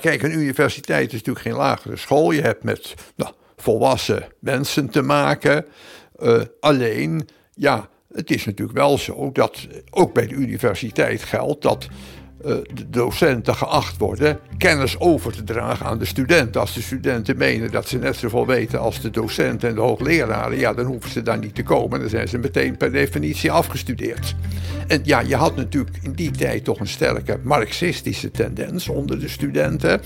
Kijk, 0.00 0.22
een 0.22 0.38
universiteit 0.38 1.06
is 1.06 1.12
natuurlijk 1.12 1.46
geen 1.46 1.54
lagere 1.54 1.96
school. 1.96 2.30
Je 2.30 2.42
hebt 2.42 2.62
met 2.62 2.94
nou, 3.14 3.32
volwassen 3.56 4.28
mensen 4.38 4.90
te 4.90 5.02
maken. 5.02 5.66
Uh, 6.22 6.40
alleen, 6.60 7.28
ja, 7.54 7.88
het 8.14 8.30
is 8.30 8.44
natuurlijk 8.44 8.78
wel 8.78 8.98
zo 8.98 9.30
dat 9.32 9.66
ook 9.90 10.14
bij 10.14 10.26
de 10.26 10.34
universiteit 10.34 11.22
geldt 11.22 11.62
dat 11.62 11.88
uh, 12.46 12.56
de 12.74 12.90
docenten 12.90 13.54
geacht 13.54 13.96
worden 13.96 14.38
kennis 14.58 14.98
over 14.98 15.32
te 15.32 15.44
dragen 15.44 15.86
aan 15.86 15.98
de 15.98 16.04
studenten. 16.04 16.60
Als 16.60 16.74
de 16.74 16.82
studenten 16.82 17.36
menen 17.36 17.70
dat 17.70 17.88
ze 17.88 17.98
net 17.98 18.16
zoveel 18.16 18.46
weten 18.46 18.80
als 18.80 19.00
de 19.00 19.10
docenten 19.10 19.68
en 19.68 19.74
de 19.74 19.80
hoogleraren, 19.80 20.58
ja, 20.58 20.72
dan 20.72 20.84
hoeven 20.84 21.10
ze 21.10 21.22
daar 21.22 21.38
niet 21.38 21.54
te 21.54 21.62
komen. 21.62 22.00
Dan 22.00 22.08
zijn 22.08 22.28
ze 22.28 22.38
meteen 22.38 22.76
per 22.76 22.92
definitie 22.92 23.50
afgestudeerd. 23.50 24.34
En 24.86 25.00
ja, 25.04 25.20
je 25.20 25.36
had 25.36 25.56
natuurlijk 25.56 25.96
in 26.02 26.12
die 26.12 26.30
tijd 26.30 26.64
toch 26.64 26.80
een 26.80 26.86
sterke 26.86 27.38
marxistische 27.42 28.30
tendens 28.30 28.88
onder 28.88 29.20
de 29.20 29.28
studenten. 29.28 30.00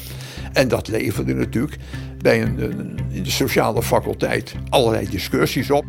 En 0.53 0.69
dat 0.69 0.89
leverde 0.89 1.35
natuurlijk 1.35 1.77
bij 2.19 2.43
een, 2.43 2.63
een 2.63 2.99
in 3.11 3.23
de 3.23 3.31
sociale 3.31 3.83
faculteit 3.83 4.55
allerlei 4.69 5.09
discussies 5.11 5.71
op. 5.71 5.85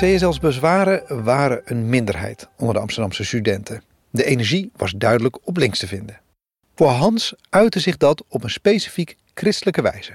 CSL's 0.00 0.38
bezwaren 0.38 1.24
waren 1.24 1.60
een 1.64 1.88
minderheid 1.88 2.48
onder 2.56 2.74
de 2.74 2.80
Amsterdamse 2.80 3.24
studenten. 3.24 3.82
De 4.10 4.24
energie 4.24 4.70
was 4.76 4.92
duidelijk 4.96 5.38
op 5.46 5.56
links 5.56 5.78
te 5.78 5.86
vinden. 5.86 6.20
Voor 6.74 6.88
Hans 6.88 7.34
uitte 7.50 7.80
zich 7.80 7.96
dat 7.96 8.24
op 8.28 8.44
een 8.44 8.50
specifiek 8.50 9.16
christelijke 9.34 9.82
wijze. 9.82 10.12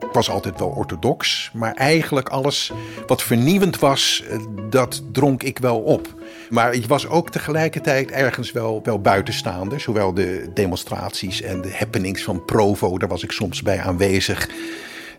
Ik 0.00 0.12
was 0.12 0.30
altijd 0.30 0.58
wel 0.58 0.68
orthodox, 0.68 1.50
maar 1.54 1.74
eigenlijk 1.74 2.28
alles 2.28 2.72
wat 3.06 3.22
vernieuwend 3.22 3.78
was, 3.78 4.24
eh, 4.28 4.38
dat 4.70 5.02
dronk 5.12 5.42
ik 5.42 5.58
wel 5.58 5.78
op. 5.78 6.14
Maar 6.50 6.74
ik 6.74 6.86
was 6.86 7.06
ook 7.06 7.30
tegelijkertijd 7.30 8.10
ergens 8.10 8.52
wel, 8.52 8.80
wel 8.82 9.00
buitenstaander. 9.00 9.80
Zowel 9.80 10.14
de 10.14 10.50
demonstraties 10.54 11.40
en 11.42 11.60
de 11.60 11.74
happenings 11.74 12.22
van 12.22 12.44
Provo, 12.44 12.98
daar 12.98 13.08
was 13.08 13.22
ik 13.22 13.32
soms 13.32 13.62
bij 13.62 13.80
aanwezig. 13.80 14.48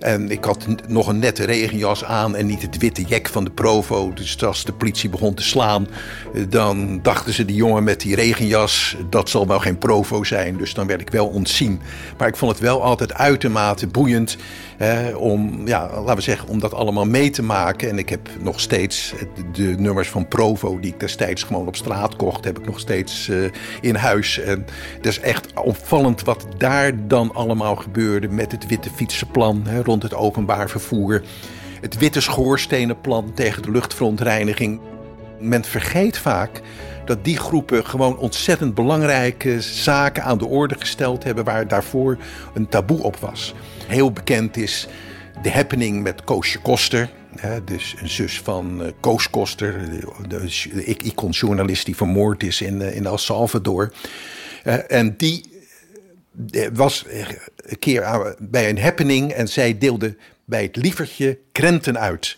En 0.03 0.31
ik 0.31 0.43
had 0.43 0.65
nog 0.87 1.07
een 1.07 1.19
nette 1.19 1.43
regenjas 1.43 2.03
aan 2.03 2.35
en 2.35 2.45
niet 2.45 2.61
het 2.61 2.77
witte 2.77 3.01
jek 3.01 3.29
van 3.29 3.43
de 3.43 3.51
Provo. 3.51 4.13
Dus 4.13 4.43
als 4.43 4.65
de 4.65 4.73
politie 4.73 5.09
begon 5.09 5.33
te 5.33 5.43
slaan, 5.43 5.87
eh, 6.33 6.41
dan 6.49 6.99
dachten 7.01 7.33
ze 7.33 7.45
die 7.45 7.55
jongen 7.55 7.83
met 7.83 8.01
die 8.01 8.15
regenjas, 8.15 8.95
dat 9.09 9.29
zal 9.29 9.47
wel 9.47 9.59
geen 9.59 9.77
Provo 9.77 10.23
zijn. 10.23 10.57
Dus 10.57 10.73
dan 10.73 10.87
werd 10.87 11.01
ik 11.01 11.09
wel 11.09 11.27
ontzien. 11.27 11.81
Maar 12.17 12.27
ik 12.27 12.35
vond 12.35 12.51
het 12.51 12.61
wel 12.61 12.83
altijd 12.83 13.13
uitermate 13.13 13.87
boeiend 13.87 14.37
om, 15.17 15.67
ja, 15.67 15.89
laten 15.93 16.15
we 16.15 16.21
zeggen, 16.21 16.49
om 16.49 16.59
dat 16.59 16.73
allemaal 16.73 17.05
mee 17.05 17.29
te 17.29 17.43
maken. 17.43 17.89
En 17.89 17.97
ik 17.97 18.09
heb 18.09 18.29
nog 18.39 18.59
steeds 18.59 19.13
de 19.53 19.75
nummers 19.77 20.09
van 20.09 20.27
Provo, 20.27 20.79
die 20.79 20.93
ik 20.93 20.99
destijds 20.99 21.43
gewoon 21.43 21.67
op 21.67 21.75
straat 21.75 22.15
kocht, 22.15 22.43
heb 22.43 22.59
ik 22.59 22.65
nog 22.65 22.79
steeds 22.79 23.27
uh, 23.27 23.49
in 23.81 23.95
huis. 23.95 24.39
En 24.39 24.65
het 24.95 25.05
is 25.05 25.19
echt 25.19 25.53
opvallend 25.53 26.23
wat 26.23 26.45
daar 26.57 27.07
dan 27.07 27.33
allemaal 27.33 27.75
gebeurde 27.75 28.27
met 28.27 28.51
het 28.51 28.67
witte 28.67 28.89
fietsenplan 28.95 29.61
hè, 29.67 29.81
het 30.01 30.13
openbaar 30.13 30.69
vervoer. 30.69 31.21
Het 31.81 31.97
witte 31.97 32.21
schoorstenenplan 32.21 33.33
tegen 33.33 33.61
de 33.61 33.71
luchtverontreiniging. 33.71 34.79
Men 35.39 35.63
vergeet 35.63 36.17
vaak 36.17 36.61
dat 37.05 37.23
die 37.23 37.37
groepen 37.37 37.85
gewoon 37.85 38.17
ontzettend 38.17 38.73
belangrijke 38.73 39.61
zaken 39.61 40.23
aan 40.23 40.37
de 40.37 40.45
orde 40.45 40.75
gesteld 40.79 41.23
hebben 41.23 41.43
waar 41.43 41.67
daarvoor 41.67 42.17
een 42.53 42.67
taboe 42.67 43.03
op 43.03 43.17
was. 43.17 43.53
Heel 43.87 44.11
bekend 44.11 44.57
is 44.57 44.87
de 45.41 45.51
happening 45.51 46.03
met 46.03 46.23
Koosje 46.23 46.59
Koster. 46.59 47.09
Dus 47.65 47.95
een 48.01 48.09
zus 48.09 48.41
van 48.41 48.81
uh, 48.81 48.87
Koos 48.99 49.29
Koster, 49.29 49.89
de, 50.27 50.95
icon-journalist 50.97 51.85
die 51.85 51.95
vermoord 51.95 52.43
is 52.43 52.61
in, 52.61 52.81
uh, 52.81 52.95
in 52.95 53.05
El 53.05 53.17
Salvador. 53.17 53.93
Uh, 54.63 54.91
en 54.91 55.17
die 55.17 55.51
was 56.73 57.05
een 57.63 57.79
keer 57.79 58.35
bij 58.39 58.69
een 58.69 58.79
happening 58.79 59.31
en 59.31 59.47
zij 59.47 59.77
deelde 59.77 60.15
bij 60.45 60.63
het 60.63 60.75
lievertje 60.75 61.37
krenten 61.51 61.99
uit. 61.99 62.37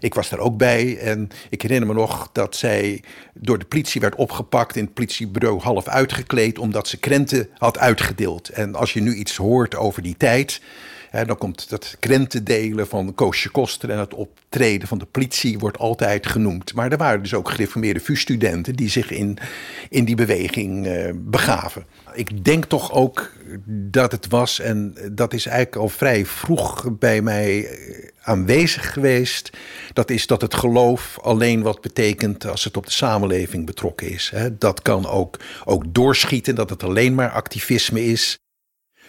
Ik 0.00 0.14
was 0.14 0.28
daar 0.28 0.38
ook 0.38 0.56
bij 0.56 0.98
en 0.98 1.28
ik 1.50 1.62
herinner 1.62 1.88
me 1.88 1.94
nog 1.94 2.30
dat 2.32 2.56
zij 2.56 3.02
door 3.34 3.58
de 3.58 3.64
politie 3.64 4.00
werd 4.00 4.14
opgepakt 4.14 4.76
in 4.76 4.84
het 4.84 4.94
politiebureau 4.94 5.60
half 5.60 5.86
uitgekleed 5.86 6.58
omdat 6.58 6.88
ze 6.88 6.98
krenten 6.98 7.48
had 7.58 7.78
uitgedeeld. 7.78 8.48
En 8.48 8.74
als 8.74 8.92
je 8.92 9.00
nu 9.00 9.14
iets 9.14 9.36
hoort 9.36 9.76
over 9.76 10.02
die 10.02 10.16
tijd, 10.16 10.60
dan 11.10 11.38
komt 11.38 11.70
dat 11.70 11.96
krentendelen 11.98 12.88
van 12.88 13.14
Koosje 13.14 13.50
Koster 13.50 13.90
en 13.90 13.98
het 13.98 14.14
optreden 14.14 14.88
van 14.88 14.98
de 14.98 15.04
politie 15.04 15.58
wordt 15.58 15.78
altijd 15.78 16.26
genoemd. 16.26 16.74
Maar 16.74 16.92
er 16.92 16.98
waren 16.98 17.22
dus 17.22 17.34
ook 17.34 17.50
gereformeerde 17.50 18.00
VU-studenten 18.00 18.76
die 18.76 18.88
zich 18.88 19.10
in, 19.10 19.38
in 19.88 20.04
die 20.04 20.14
beweging 20.14 20.86
uh, 20.86 21.10
begaven. 21.14 21.84
Ik 22.14 22.44
denk 22.44 22.64
toch 22.64 22.92
ook 22.92 23.32
dat 23.66 24.12
het 24.12 24.28
was, 24.28 24.60
en 24.60 24.96
dat 25.12 25.34
is 25.34 25.46
eigenlijk 25.46 25.76
al 25.76 25.88
vrij 25.88 26.26
vroeg 26.26 26.88
bij 26.98 27.22
mij 27.22 27.66
eh, 27.66 28.08
aanwezig 28.22 28.92
geweest. 28.92 29.50
Dat 29.92 30.10
is 30.10 30.26
dat 30.26 30.40
het 30.40 30.54
geloof 30.54 31.18
alleen 31.22 31.62
wat 31.62 31.80
betekent 31.80 32.46
als 32.46 32.64
het 32.64 32.76
op 32.76 32.84
de 32.86 32.92
samenleving 32.92 33.66
betrokken 33.66 34.08
is. 34.08 34.32
Dat 34.52 34.82
kan 34.82 35.06
ook, 35.06 35.38
ook 35.64 35.94
doorschieten, 35.94 36.54
dat 36.54 36.70
het 36.70 36.82
alleen 36.82 37.14
maar 37.14 37.30
activisme 37.30 38.04
is. 38.04 38.38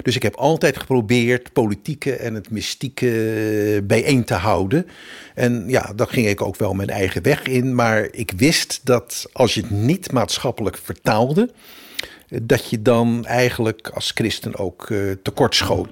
Dus 0.02 0.16
ik 0.16 0.24
heb 0.24 0.36
altijd 0.36 0.78
geprobeerd 0.78 1.54
politieke 1.54 2.16
en 2.16 2.34
het 2.34 2.50
mystieke 2.50 3.84
bijeen 3.84 4.24
te 4.24 4.34
houden. 4.34 4.88
En 5.36 5.64
ja, 5.68 5.92
dan 5.96 6.08
ging 6.08 6.28
ik 6.28 6.42
ook 6.42 6.56
wel 6.56 6.74
mijn 6.74 6.90
eigen 6.90 7.24
weg 7.24 7.44
in. 7.44 7.76
Maar 7.76 8.08
ik 8.12 8.32
wist 8.36 8.80
dat 8.84 9.30
als 9.34 9.54
je 9.54 9.62
het 9.62 9.70
niet 9.70 10.12
maatschappelijk 10.12 10.78
vertaalde, 10.78 11.50
dat 12.30 12.70
je 12.70 12.82
dan 12.82 13.26
eigenlijk 13.26 13.90
als 13.94 14.12
christen 14.16 14.58
ook 14.58 14.90
uh, 14.90 15.12
tekort 15.24 15.56
schoot. 15.56 15.90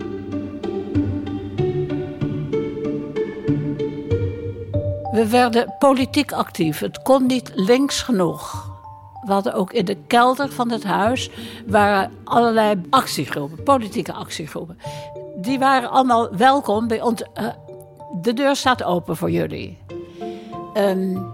We 5.12 5.28
werden 5.30 5.76
politiek 5.80 6.32
actief. 6.32 6.80
Het 6.80 7.02
kon 7.02 7.26
niet 7.26 7.52
links 7.54 8.02
genoeg. 8.02 8.75
We 9.26 9.32
hadden 9.32 9.54
ook 9.54 9.74
in 9.74 9.86
de 9.86 9.98
kelder 10.08 10.52
van 10.52 10.72
het 10.72 10.84
huis 10.84 11.30
waren 11.68 12.12
allerlei 12.24 12.82
actiegroepen, 12.90 13.64
politieke 13.64 14.14
actiegroepen. 14.14 14.78
Die 15.36 15.60
waren 15.60 15.90
allemaal 15.90 16.36
welkom 16.36 16.88
bij 16.88 17.02
ons. 17.02 17.22
Uh, 17.22 17.48
de 18.22 18.34
deur 18.34 18.56
staat 18.56 18.84
open 18.84 19.18
voor 19.18 19.32
jullie. 19.32 19.78
Um, 20.78 21.34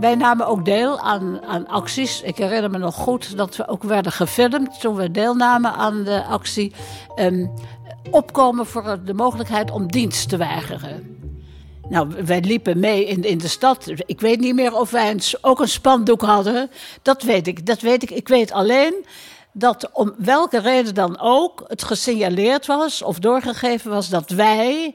wij 0.00 0.14
namen 0.14 0.46
ook 0.46 0.64
deel 0.64 0.98
aan, 0.98 1.42
aan 1.46 1.66
acties. 1.66 2.22
Ik 2.22 2.36
herinner 2.36 2.70
me 2.70 2.78
nog 2.78 2.94
goed 2.94 3.36
dat 3.36 3.56
we 3.56 3.68
ook 3.68 3.82
werden 3.82 4.12
gefilmd 4.12 4.80
toen 4.80 4.94
we 4.94 5.10
deelnamen 5.10 5.74
aan 5.74 6.02
de 6.02 6.24
actie. 6.24 6.72
Um, 7.16 7.52
opkomen 8.10 8.66
voor 8.66 8.98
de 9.04 9.14
mogelijkheid 9.14 9.70
om 9.70 9.86
dienst 9.86 10.28
te 10.28 10.36
weigeren. 10.36 11.19
Nou, 11.90 12.08
wij 12.24 12.40
liepen 12.40 12.78
mee 12.78 13.04
in, 13.04 13.22
in 13.22 13.38
de 13.38 13.48
stad. 13.48 13.92
Ik 14.06 14.20
weet 14.20 14.40
niet 14.40 14.54
meer 14.54 14.74
of 14.74 14.90
wij 14.90 15.20
ook 15.40 15.60
een 15.60 15.68
spandoek 15.68 16.22
hadden. 16.22 16.70
Dat 17.02 17.22
weet 17.22 17.46
ik. 17.46 17.66
Dat 17.66 17.80
weet 17.80 18.02
ik. 18.02 18.10
Ik 18.10 18.28
weet 18.28 18.52
alleen 18.52 19.04
dat 19.52 19.90
om 19.92 20.14
welke 20.18 20.58
reden 20.58 20.94
dan 20.94 21.20
ook 21.20 21.64
het 21.66 21.82
gesignaleerd 21.82 22.66
was 22.66 23.02
of 23.02 23.18
doorgegeven 23.18 23.90
was 23.90 24.08
dat 24.08 24.30
wij, 24.30 24.94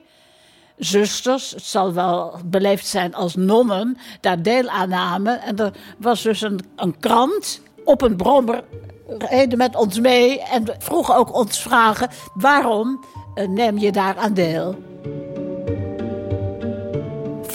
zusters, 0.77 1.51
het 1.51 1.63
zal 1.63 1.93
wel 1.93 2.39
beleefd 2.45 2.87
zijn 2.87 3.15
als 3.15 3.35
nonnen, 3.35 3.97
daar 4.21 4.41
deel 4.41 4.67
aan 4.67 4.89
namen. 4.89 5.41
En 5.41 5.57
er 5.57 5.73
was 5.97 6.21
dus 6.21 6.41
een, 6.41 6.59
een 6.75 6.99
krant 6.99 7.61
op 7.83 8.01
een 8.01 8.15
brommer, 8.15 8.63
reden 9.07 9.57
met 9.57 9.75
ons 9.75 9.99
mee 9.99 10.41
en 10.41 10.63
vroeg 10.79 11.15
ook 11.15 11.33
ons 11.33 11.59
vragen: 11.61 12.09
waarom 12.33 13.05
eh, 13.33 13.47
neem 13.47 13.77
je 13.77 13.91
daar 13.91 14.17
aan 14.17 14.33
deel? 14.33 14.75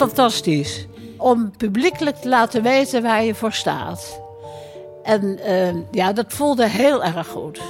Fantastisch. 0.01 0.87
Om 1.17 1.57
publiekelijk 1.57 2.17
te 2.17 2.29
laten 2.29 2.63
weten 2.63 3.03
waar 3.03 3.25
je 3.25 3.35
voor 3.35 3.53
staat. 3.53 4.21
En 5.03 5.39
uh, 5.47 5.75
ja, 5.91 6.13
dat 6.13 6.33
voelde 6.33 6.69
heel 6.69 7.05
erg 7.05 7.27
goed. 7.27 7.61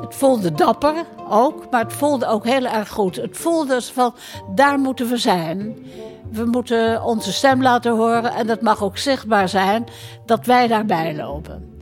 Het 0.00 0.14
voelde 0.14 0.52
dapper 0.52 0.94
ook, 1.28 1.70
maar 1.70 1.84
het 1.84 1.92
voelde 1.92 2.26
ook 2.26 2.44
heel 2.44 2.66
erg 2.66 2.88
goed. 2.88 3.16
Het 3.16 3.36
voelde 3.36 3.82
van, 3.82 4.14
daar 4.54 4.78
moeten 4.78 5.08
we 5.08 5.16
zijn. 5.16 5.86
We 6.30 6.44
moeten 6.44 7.04
onze 7.04 7.32
stem 7.32 7.62
laten 7.62 7.96
horen 7.96 8.32
en 8.32 8.46
dat 8.46 8.60
mag 8.60 8.82
ook 8.82 8.98
zichtbaar 8.98 9.48
zijn 9.48 9.84
dat 10.24 10.46
wij 10.46 10.66
daarbij 10.66 11.16
lopen. 11.16 11.75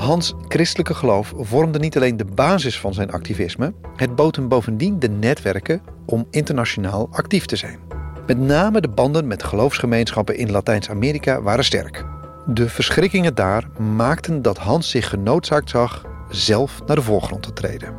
Hans' 0.00 0.34
christelijke 0.48 0.94
geloof 0.94 1.32
vormde 1.36 1.78
niet 1.78 1.96
alleen 1.96 2.16
de 2.16 2.24
basis 2.24 2.78
van 2.78 2.94
zijn 2.94 3.10
activisme, 3.10 3.72
het 3.96 4.14
bood 4.14 4.36
hem 4.36 4.48
bovendien 4.48 4.98
de 4.98 5.08
netwerken 5.08 5.82
om 6.06 6.26
internationaal 6.30 7.08
actief 7.12 7.46
te 7.46 7.56
zijn. 7.56 7.78
Met 8.26 8.38
name 8.38 8.80
de 8.80 8.88
banden 8.88 9.26
met 9.26 9.42
geloofsgemeenschappen 9.42 10.36
in 10.36 10.50
Latijns-Amerika 10.50 11.42
waren 11.42 11.64
sterk. 11.64 12.04
De 12.46 12.68
verschrikkingen 12.68 13.34
daar 13.34 13.68
maakten 13.78 14.42
dat 14.42 14.58
Hans 14.58 14.90
zich 14.90 15.08
genoodzaakt 15.08 15.70
zag 15.70 16.04
zelf 16.30 16.80
naar 16.86 16.96
de 16.96 17.02
voorgrond 17.02 17.42
te 17.42 17.52
treden. 17.52 17.94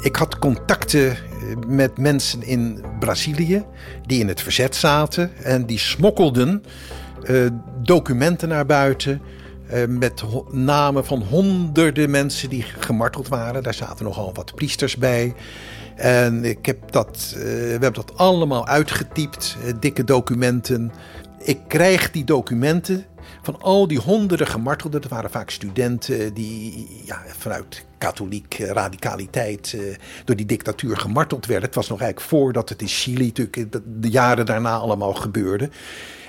Ik 0.00 0.16
had 0.16 0.38
contacten 0.38 1.16
met 1.66 1.98
mensen 1.98 2.42
in 2.42 2.84
Brazilië 2.98 3.64
die 4.06 4.20
in 4.20 4.28
het 4.28 4.40
verzet 4.40 4.76
zaten 4.76 5.36
en 5.36 5.66
die 5.66 5.78
smokkelden 5.78 6.62
uh, 7.30 7.46
documenten 7.82 8.48
naar 8.48 8.66
buiten. 8.66 9.20
Uh, 9.72 9.86
met 9.88 10.24
namen 10.50 11.04
van 11.04 11.22
honderden 11.22 12.10
mensen 12.10 12.48
die 12.48 12.62
gemarteld 12.62 13.28
waren. 13.28 13.62
Daar 13.62 13.74
zaten 13.74 14.04
nogal 14.04 14.34
wat 14.34 14.54
priesters 14.54 14.96
bij. 14.96 15.34
En 15.96 16.44
ik 16.44 16.66
heb 16.66 16.92
dat, 16.92 17.34
uh, 17.36 17.42
we 17.42 17.68
hebben 17.70 17.92
dat 17.92 18.16
allemaal 18.16 18.66
uitgetypt, 18.66 19.56
dikke 19.80 20.04
documenten. 20.04 20.92
Ik 21.38 21.58
krijg 21.68 22.10
die 22.10 22.24
documenten 22.24 23.04
van 23.46 23.60
al 23.60 23.86
die 23.86 23.98
honderden 23.98 24.46
gemartelden. 24.46 25.00
Dat 25.00 25.10
waren 25.10 25.30
vaak 25.30 25.50
studenten 25.50 26.34
die 26.34 26.88
ja, 27.04 27.22
vanuit 27.38 27.84
katholiek 27.98 28.58
radicaliteit 28.58 29.72
uh, 29.76 29.94
door 30.24 30.36
die 30.36 30.46
dictatuur 30.46 30.96
gemarteld 30.96 31.46
werden. 31.46 31.66
Het 31.66 31.74
was 31.74 31.88
nog 31.88 32.00
eigenlijk 32.00 32.30
voordat 32.30 32.68
het 32.68 32.80
in 32.80 32.88
Chili 32.88 33.26
natuurlijk 33.26 33.66
de 34.00 34.10
jaren 34.10 34.46
daarna 34.46 34.76
allemaal 34.76 35.14
gebeurde. 35.14 35.70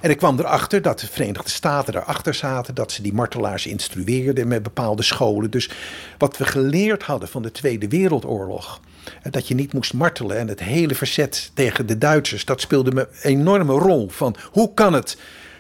En 0.01 0.09
ik 0.09 0.17
kwam 0.17 0.39
erachter 0.39 0.81
dat 0.81 1.00
de 1.00 1.07
Verenigde 1.07 1.50
Staten 1.50 1.93
daarachter 1.93 2.33
zaten, 2.33 2.75
dat 2.75 2.91
ze 2.91 3.01
die 3.01 3.13
martelaars 3.13 3.65
instrueerden 3.65 4.47
met 4.47 4.63
bepaalde 4.63 5.03
scholen. 5.03 5.51
Dus 5.51 5.69
wat 6.17 6.38
we 6.38 6.45
geleerd 6.45 7.03
hadden 7.03 7.27
van 7.27 7.41
de 7.41 7.51
Tweede 7.51 7.88
Wereldoorlog, 7.88 8.79
eh, 9.21 9.31
dat 9.31 9.47
je 9.47 9.55
niet 9.55 9.74
moest 9.74 9.93
martelen 9.93 10.38
en 10.38 10.47
het 10.47 10.63
hele 10.63 10.95
verzet 10.95 11.51
tegen 11.53 11.86
de 11.86 11.97
Duitsers, 11.97 12.45
dat 12.45 12.62
speelde 12.62 12.91
een 12.91 13.07
enorme 13.21 13.74
rol. 13.74 14.09
Van 14.09 14.36
hoe 14.51 14.74
kan 14.74 14.93
het 14.93 15.17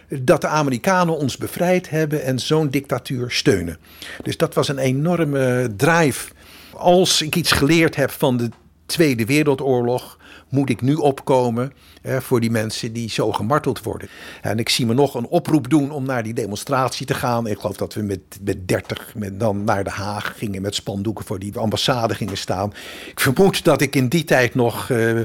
dat 0.07 0.41
de 0.41 0.47
Amerikanen 0.47 1.17
ons 1.17 1.37
bevrijd 1.37 1.89
hebben 1.89 2.23
en 2.23 2.39
zo'n 2.39 2.69
dictatuur 2.69 3.31
steunen? 3.31 3.77
Dus 4.23 4.37
dat 4.37 4.53
was 4.53 4.67
een 4.67 4.77
enorme 4.77 5.73
drive. 5.75 6.31
Als 6.73 7.21
ik 7.21 7.35
iets 7.35 7.51
geleerd 7.51 7.95
heb 7.95 8.11
van 8.11 8.37
de 8.37 8.49
Tweede 8.85 9.25
Wereldoorlog, 9.25 10.16
moet 10.49 10.69
ik 10.69 10.81
nu 10.81 10.93
opkomen 10.93 11.73
voor 12.03 12.39
die 12.39 12.51
mensen 12.51 12.93
die 12.93 13.09
zo 13.09 13.31
gemarteld 13.31 13.83
worden. 13.83 14.09
En 14.41 14.59
ik 14.59 14.69
zie 14.69 14.85
me 14.85 14.93
nog 14.93 15.15
een 15.15 15.27
oproep 15.27 15.69
doen 15.69 15.91
om 15.91 16.05
naar 16.05 16.23
die 16.23 16.33
demonstratie 16.33 17.05
te 17.05 17.13
gaan. 17.13 17.47
Ik 17.47 17.59
geloof 17.59 17.77
dat 17.77 17.93
we 17.93 18.01
met, 18.01 18.19
met 18.41 18.67
30 18.67 19.15
met 19.15 19.39
dan 19.39 19.63
naar 19.63 19.83
Den 19.83 19.93
Haag 19.93 20.33
gingen 20.37 20.61
met 20.61 20.75
spandoeken 20.75 21.25
voor 21.25 21.39
die 21.39 21.57
ambassade 21.57 22.15
gingen 22.15 22.37
staan. 22.37 22.73
Ik 23.07 23.19
vermoed 23.19 23.63
dat 23.63 23.81
ik 23.81 23.95
in 23.95 24.07
die 24.07 24.23
tijd 24.23 24.55
nog 24.55 24.89
uh, 24.89 25.21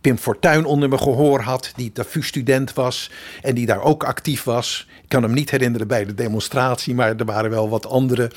Pim 0.00 0.18
Fortuyn 0.18 0.64
onder 0.64 0.88
me 0.88 0.98
gehoor 0.98 1.40
had, 1.40 1.72
die 1.76 1.92
TAFU-student 1.92 2.72
was 2.72 3.10
en 3.42 3.54
die 3.54 3.66
daar 3.66 3.82
ook 3.82 4.04
actief 4.04 4.42
was. 4.42 4.88
Ik 5.02 5.08
kan 5.08 5.22
hem 5.22 5.32
niet 5.32 5.50
herinneren 5.50 5.86
bij 5.86 6.04
de 6.04 6.14
demonstratie, 6.14 6.94
maar 6.94 7.16
er 7.16 7.24
waren 7.24 7.50
wel 7.50 7.68
wat 7.68 7.86
anderen 7.86 8.30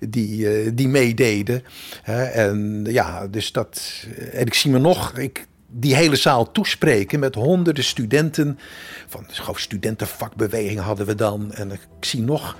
die, 0.00 0.64
uh, 0.64 0.70
die 0.74 0.88
meededen. 0.88 1.62
en 2.32 2.84
ja, 2.88 3.26
dus 3.26 3.52
dat. 3.52 4.06
En 4.32 4.46
ik 4.46 4.54
zie 4.54 4.70
me 4.70 4.78
nog. 4.78 5.18
Ik, 5.18 5.46
die 5.76 5.94
hele 5.94 6.16
zaal 6.16 6.52
toespreken 6.52 7.20
met 7.20 7.34
honderden 7.34 7.84
studenten. 7.84 8.58
Van 9.06 9.24
gewoon 9.28 9.60
studentenvakbeweging 9.60 10.80
hadden 10.80 11.06
we 11.06 11.14
dan. 11.14 11.52
En 11.52 11.72
ik 11.72 11.80
zie 12.00 12.22
nog 12.22 12.56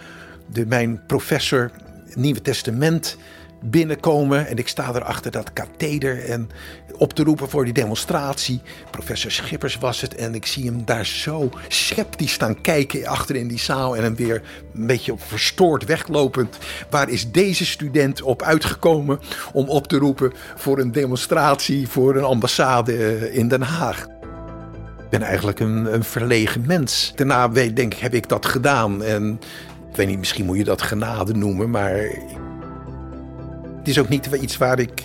de, 0.53 0.67
mijn 0.67 1.07
professor 1.07 1.71
Nieuwe 2.15 2.41
Testament 2.41 3.17
binnenkomen. 3.65 4.47
En 4.47 4.57
ik 4.57 4.69
sta 4.69 4.95
er 4.95 5.05
achter 5.05 5.31
dat 5.31 5.53
katheder 5.53 6.25
en 6.25 6.51
op 6.97 7.13
te 7.13 7.23
roepen 7.23 7.49
voor 7.49 7.65
die 7.65 7.73
demonstratie. 7.73 8.61
Professor 8.91 9.31
Schippers 9.31 9.79
was 9.79 10.01
het. 10.01 10.15
En 10.15 10.35
ik 10.35 10.47
zie 10.47 10.65
hem 10.65 10.85
daar 10.85 11.07
zo 11.07 11.51
sceptisch 11.69 12.33
staan 12.33 12.61
kijken 12.61 13.07
achter 13.07 13.37
in 13.37 13.49
die 13.49 13.59
zaal. 13.59 13.97
En 13.97 14.03
hem 14.03 14.17
weer 14.17 14.43
een 14.75 14.87
beetje 14.87 15.15
verstoord 15.17 15.85
weglopend. 15.85 16.59
Waar 16.91 17.09
is 17.09 17.31
deze 17.31 17.67
student 17.67 18.23
op 18.23 18.43
uitgekomen 18.43 19.21
om 19.53 19.69
op 19.69 19.87
te 19.87 19.97
roepen 19.97 20.33
voor 20.57 20.79
een 20.79 20.93
demonstratie 20.93 21.89
voor 21.89 22.17
een 22.17 22.25
ambassade 22.25 22.93
eh, 22.93 23.37
in 23.37 23.49
Den 23.49 23.63
Haag? 23.63 24.07
Ik 24.99 25.21
ben 25.21 25.23
eigenlijk 25.23 25.61
een, 25.61 25.95
een 25.95 26.05
verlegen 26.05 26.65
mens. 26.67 27.13
Daarna 27.15 27.49
denk 27.49 27.79
ik, 27.79 27.95
heb 27.95 28.15
ik 28.15 28.29
dat 28.29 28.47
gedaan. 28.47 29.03
En 29.03 29.41
ik 29.91 29.97
weet 29.97 30.07
niet, 30.07 30.19
misschien 30.19 30.45
moet 30.45 30.57
je 30.57 30.65
dat 30.65 30.83
genade 30.83 31.35
noemen, 31.35 31.71
maar 31.71 31.95
het 33.85 33.93
is 33.93 33.99
ook 33.99 34.09
niet 34.09 34.27
iets 34.27 34.57
waar 34.57 34.79
ik, 34.79 35.05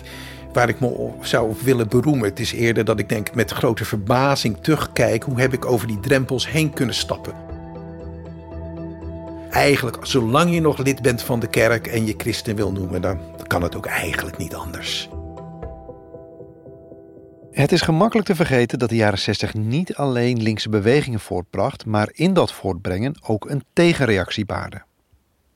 waar 0.52 0.68
ik 0.68 0.80
me 0.80 1.10
zou 1.20 1.54
willen 1.62 1.88
beroemen. 1.88 2.28
Het 2.28 2.40
is 2.40 2.52
eerder 2.52 2.84
dat 2.84 2.98
ik 2.98 3.08
denk 3.08 3.34
met 3.34 3.50
grote 3.50 3.84
verbazing 3.84 4.56
terugkijk... 4.60 5.22
hoe 5.22 5.40
heb 5.40 5.52
ik 5.52 5.64
over 5.64 5.86
die 5.86 6.00
drempels 6.00 6.50
heen 6.50 6.72
kunnen 6.72 6.94
stappen. 6.94 7.34
Eigenlijk, 9.50 9.98
zolang 10.02 10.54
je 10.54 10.60
nog 10.60 10.78
lid 10.78 11.02
bent 11.02 11.22
van 11.22 11.40
de 11.40 11.46
kerk 11.46 11.86
en 11.86 12.06
je 12.06 12.14
christen 12.16 12.56
wil 12.56 12.72
noemen... 12.72 13.02
dan 13.02 13.18
kan 13.46 13.62
het 13.62 13.76
ook 13.76 13.86
eigenlijk 13.86 14.36
niet 14.36 14.54
anders. 14.54 15.08
Het 17.50 17.72
is 17.72 17.80
gemakkelijk 17.80 18.26
te 18.26 18.34
vergeten 18.34 18.78
dat 18.78 18.88
de 18.88 18.96
jaren 18.96 19.18
60 19.18 19.54
niet 19.54 19.94
alleen 19.94 20.42
linkse 20.42 20.68
bewegingen 20.68 21.20
voortbracht, 21.20 21.86
maar 21.86 22.08
in 22.12 22.32
dat 22.32 22.52
voortbrengen 22.52 23.14
ook 23.22 23.50
een 23.50 23.64
tegenreactie 23.72 24.44
baarde. 24.44 24.82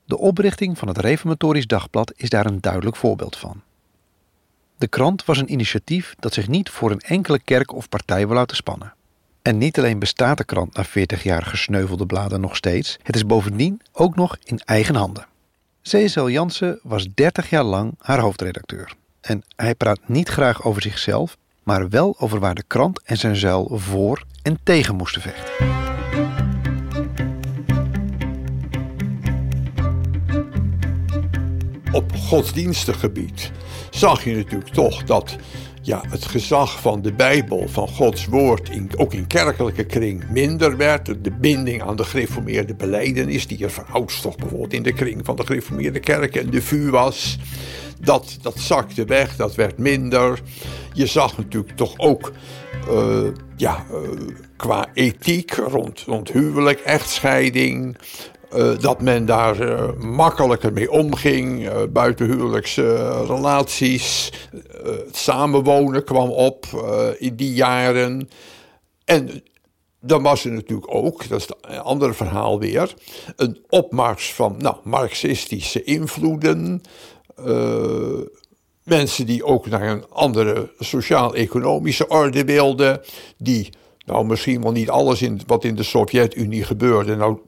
De 0.05 0.17
oprichting 0.17 0.77
van 0.77 0.87
het 0.87 0.97
Reformatorisch 0.97 1.67
Dagblad 1.67 2.13
is 2.15 2.29
daar 2.29 2.45
een 2.45 2.61
duidelijk 2.61 2.95
voorbeeld 2.95 3.37
van. 3.37 3.61
De 4.77 4.87
krant 4.87 5.25
was 5.25 5.37
een 5.37 5.51
initiatief 5.51 6.15
dat 6.19 6.33
zich 6.33 6.47
niet 6.47 6.69
voor 6.69 6.91
een 6.91 6.99
enkele 6.99 7.39
kerk 7.39 7.73
of 7.73 7.89
partij 7.89 8.27
wil 8.27 8.35
laten 8.35 8.55
spannen. 8.55 8.93
En 9.41 9.57
niet 9.57 9.77
alleen 9.77 9.99
bestaat 9.99 10.37
de 10.37 10.43
krant 10.43 10.75
na 10.75 10.83
40 10.83 11.23
jaar 11.23 11.43
gesneuvelde 11.43 12.05
bladen 12.05 12.41
nog 12.41 12.55
steeds, 12.55 12.97
het 13.03 13.15
is 13.15 13.25
bovendien 13.25 13.81
ook 13.91 14.15
nog 14.15 14.37
in 14.43 14.59
eigen 14.59 14.95
handen. 14.95 15.27
CSL 15.81 16.27
Jansen 16.27 16.79
was 16.83 17.07
30 17.13 17.49
jaar 17.49 17.63
lang 17.63 17.93
haar 17.99 18.19
hoofdredacteur. 18.19 18.93
En 19.21 19.43
hij 19.55 19.75
praat 19.75 19.99
niet 20.05 20.29
graag 20.29 20.63
over 20.63 20.81
zichzelf, 20.81 21.37
maar 21.63 21.89
wel 21.89 22.15
over 22.19 22.39
waar 22.39 22.55
de 22.55 22.63
krant 22.67 23.01
en 23.01 23.17
zijn 23.17 23.35
zuil 23.35 23.69
voor 23.73 24.23
en 24.41 24.59
tegen 24.63 24.95
moesten 24.95 25.21
vechten. 25.21 25.94
Op 31.95 32.15
godsdienstig 32.15 32.99
gebied 32.99 33.51
zag 33.89 34.23
je 34.23 34.35
natuurlijk 34.35 34.73
toch 34.73 35.03
dat 35.03 35.35
ja, 35.81 36.01
het 36.09 36.25
gezag 36.25 36.81
van 36.81 37.01
de 37.01 37.13
Bijbel, 37.13 37.67
van 37.67 37.87
Gods 37.87 38.25
woord, 38.25 38.69
in, 38.69 38.89
ook 38.97 39.13
in 39.13 39.27
kerkelijke 39.27 39.83
kring 39.83 40.29
minder 40.29 40.77
werd. 40.77 41.05
De 41.05 41.31
binding 41.31 41.81
aan 41.81 41.95
de 41.95 42.03
gereformeerde 42.03 42.75
beleidenis, 42.75 43.47
die 43.47 43.63
er 43.63 43.71
van 43.71 44.07
toch 44.21 44.35
bijvoorbeeld 44.35 44.73
in 44.73 44.83
de 44.83 44.93
kring 44.93 45.25
van 45.25 45.35
de 45.35 45.45
gereformeerde 45.45 45.99
kerk 45.99 46.35
en 46.35 46.49
de 46.49 46.61
VU 46.61 46.89
was, 46.89 47.37
dat, 47.99 48.37
dat 48.41 48.59
zakte 48.59 49.05
weg, 49.05 49.35
dat 49.35 49.55
werd 49.55 49.77
minder. 49.77 50.41
Je 50.93 51.05
zag 51.05 51.37
natuurlijk 51.37 51.75
toch 51.75 51.93
ook 51.97 52.31
uh, 52.89 53.27
ja, 53.55 53.85
uh, 53.91 53.97
qua 54.57 54.87
ethiek 54.93 55.53
rond, 55.53 55.99
rond 55.99 56.31
huwelijk, 56.31 56.79
echtscheiding, 56.79 57.97
uh, 58.55 58.79
dat 58.79 59.01
men 59.01 59.25
daar 59.25 59.61
uh, 59.61 59.91
makkelijker 59.99 60.73
mee 60.73 60.91
omging. 60.91 61.61
Uh, 61.61 61.83
buitenhuwelijkse 61.89 63.23
relaties. 63.25 64.31
het 64.83 65.15
samenwonen 65.15 66.03
kwam 66.03 66.29
op 66.29 66.65
in 67.17 67.35
die 67.35 67.53
jaren. 67.53 68.29
En 69.05 69.43
dan 70.01 70.23
was 70.23 70.45
er 70.45 70.51
natuurlijk 70.51 70.95
ook, 70.95 71.27
dat 71.27 71.39
is 71.39 71.47
een 71.61 71.79
ander 71.79 72.15
verhaal 72.15 72.59
weer, 72.59 72.93
een 73.35 73.63
opmars 73.69 74.33
van 74.33 74.55
nou, 74.57 74.75
marxistische 74.83 75.83
invloeden. 75.83 76.81
Mensen 78.83 79.25
die 79.25 79.45
ook 79.45 79.65
naar 79.67 79.87
een 79.87 80.05
andere 80.09 80.71
sociaal-economische 80.79 82.07
orde 82.07 82.43
wilden, 82.43 83.01
die 83.37 83.69
nou 84.05 84.25
misschien 84.25 84.61
wel 84.61 84.71
niet 84.71 84.89
alles 84.89 85.21
in, 85.21 85.41
wat 85.47 85.63
in 85.63 85.75
de 85.75 85.83
Sovjet-Unie 85.83 86.63
gebeurde, 86.63 87.15
nou 87.15 87.39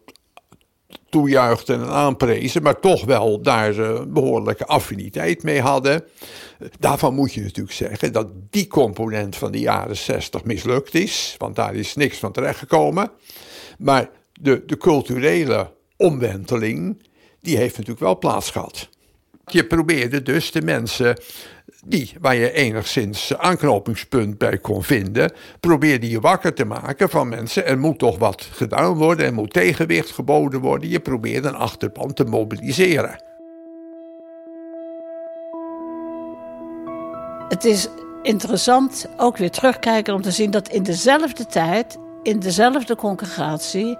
toejuichten 1.09 1.81
en 1.81 1.87
aanprezen, 1.87 2.63
maar 2.63 2.79
toch 2.79 3.05
wel 3.05 3.41
daar 3.41 3.75
uh, 3.75 4.01
behoorlijke 4.07 4.65
affiniteit 4.65 5.43
mee 5.43 5.61
hadden. 5.61 6.03
Daarvan 6.79 7.13
moet 7.13 7.33
je 7.33 7.41
natuurlijk 7.41 7.75
zeggen 7.75 8.13
dat 8.13 8.27
die 8.49 8.67
component 8.67 9.35
van 9.35 9.51
de 9.51 9.59
jaren 9.59 9.97
60 9.97 10.43
mislukt 10.43 10.93
is, 10.93 11.35
want 11.37 11.55
daar 11.55 11.75
is 11.75 11.95
niks 11.95 12.17
van 12.17 12.31
terechtgekomen. 12.31 13.11
Maar 13.77 14.09
de, 14.33 14.63
de 14.65 14.77
culturele 14.77 15.71
omwenteling, 15.97 17.03
die 17.41 17.57
heeft 17.57 17.73
natuurlijk 17.73 18.05
wel 18.05 18.17
plaats 18.17 18.51
gehad. 18.51 18.89
Je 19.45 19.67
probeerde 19.67 20.21
dus 20.21 20.51
de 20.51 20.61
mensen 20.61 21.17
die, 21.89 22.13
waar 22.21 22.35
je 22.35 22.51
enigszins 22.51 23.37
aanknopingspunt 23.37 24.37
bij 24.37 24.57
kon 24.57 24.83
vinden, 24.83 25.31
probeerde 25.59 26.09
je 26.09 26.19
wakker 26.19 26.53
te 26.53 26.65
maken 26.65 27.09
van 27.09 27.29
mensen. 27.29 27.65
Er 27.65 27.79
moet 27.79 27.99
toch 27.99 28.17
wat 28.17 28.49
gedaan 28.51 28.93
worden, 28.93 29.25
er 29.25 29.33
moet 29.33 29.53
tegenwicht 29.53 30.11
geboden 30.11 30.59
worden. 30.59 30.89
Je 30.89 30.99
probeerde 30.99 31.47
een 31.47 31.55
achterban 31.55 32.13
te 32.13 32.23
mobiliseren. 32.23 33.23
Het 37.47 37.65
is 37.65 37.87
interessant 38.21 39.07
ook 39.17 39.37
weer 39.37 39.51
terugkijken 39.51 40.13
om 40.13 40.21
te 40.21 40.31
zien 40.31 40.51
dat 40.51 40.69
in 40.69 40.83
dezelfde 40.83 41.45
tijd, 41.45 41.97
in 42.23 42.39
dezelfde 42.39 42.95
congregatie, 42.95 43.97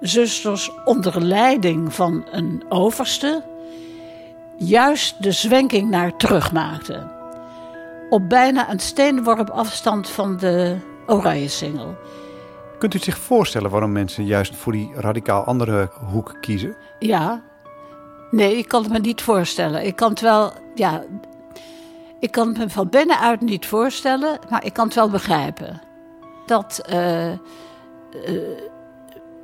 zusters 0.00 0.70
onder 0.84 1.24
leiding 1.24 1.94
van 1.94 2.26
een 2.30 2.64
overste 2.68 3.42
juist 4.56 5.22
de 5.22 5.32
zwenking 5.32 5.90
naar 5.90 6.16
terug 6.16 6.52
maakten. 6.52 7.10
Op 8.10 8.28
bijna 8.28 8.70
een 8.70 8.80
steenworp 8.80 9.50
afstand 9.50 10.08
van 10.08 10.36
de 10.36 10.76
oranje 11.06 11.48
singel. 11.48 11.96
Kunt 12.78 12.94
u 12.94 12.98
zich 12.98 13.18
voorstellen 13.18 13.70
waarom 13.70 13.92
mensen 13.92 14.24
juist 14.24 14.56
voor 14.56 14.72
die 14.72 14.90
radicaal 14.94 15.44
andere 15.44 15.90
hoek 16.10 16.34
kiezen? 16.40 16.76
Ja. 16.98 17.42
Nee, 18.30 18.56
ik 18.56 18.68
kan 18.68 18.82
het 18.82 18.92
me 18.92 18.98
niet 18.98 19.22
voorstellen. 19.22 19.86
Ik 19.86 19.96
kan 19.96 20.10
het 20.10 20.20
wel, 20.20 20.52
ja, 20.74 21.04
ik 22.20 22.30
kan 22.30 22.48
het 22.48 22.58
me 22.58 22.70
van 22.70 22.88
binnenuit 22.88 23.40
niet 23.40 23.66
voorstellen, 23.66 24.38
maar 24.50 24.64
ik 24.64 24.72
kan 24.72 24.84
het 24.84 24.94
wel 24.94 25.10
begrijpen. 25.10 25.80
Dat 26.46 26.84
uh, 26.90 27.30
uh, 27.30 27.36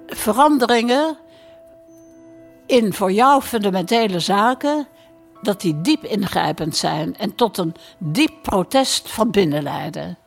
veranderingen 0.07 1.17
in 2.67 2.93
voor 2.93 3.13
jou 3.13 3.43
fundamentele 3.43 4.21
zaken 4.21 4.87
dat 5.43 5.61
die 5.61 5.81
diep 5.81 6.05
ingrijpend 6.05 6.77
zijn 6.77 7.17
en 7.17 7.35
tot 7.35 7.59
een 7.59 7.75
diep 7.99 8.33
protest 8.43 9.11
van 9.11 9.31
binnen 9.31 9.63
leiden. 9.63 10.19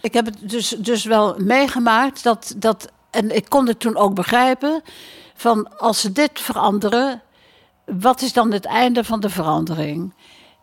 Ik 0.00 0.14
heb 0.14 0.24
het 0.24 0.50
dus, 0.50 0.68
dus 0.68 1.04
wel 1.04 1.34
meegemaakt 1.38 2.22
dat, 2.22 2.54
dat, 2.56 2.92
en 3.10 3.36
ik 3.36 3.48
kon 3.48 3.66
het 3.66 3.80
toen 3.80 3.96
ook 3.96 4.14
begrijpen, 4.14 4.82
van 5.34 5.78
als 5.78 6.00
ze 6.00 6.12
dit 6.12 6.40
veranderen, 6.40 7.22
wat 7.84 8.20
is 8.20 8.32
dan 8.32 8.52
het 8.52 8.64
einde 8.64 9.04
van 9.04 9.20
de 9.20 9.30
verandering? 9.30 10.14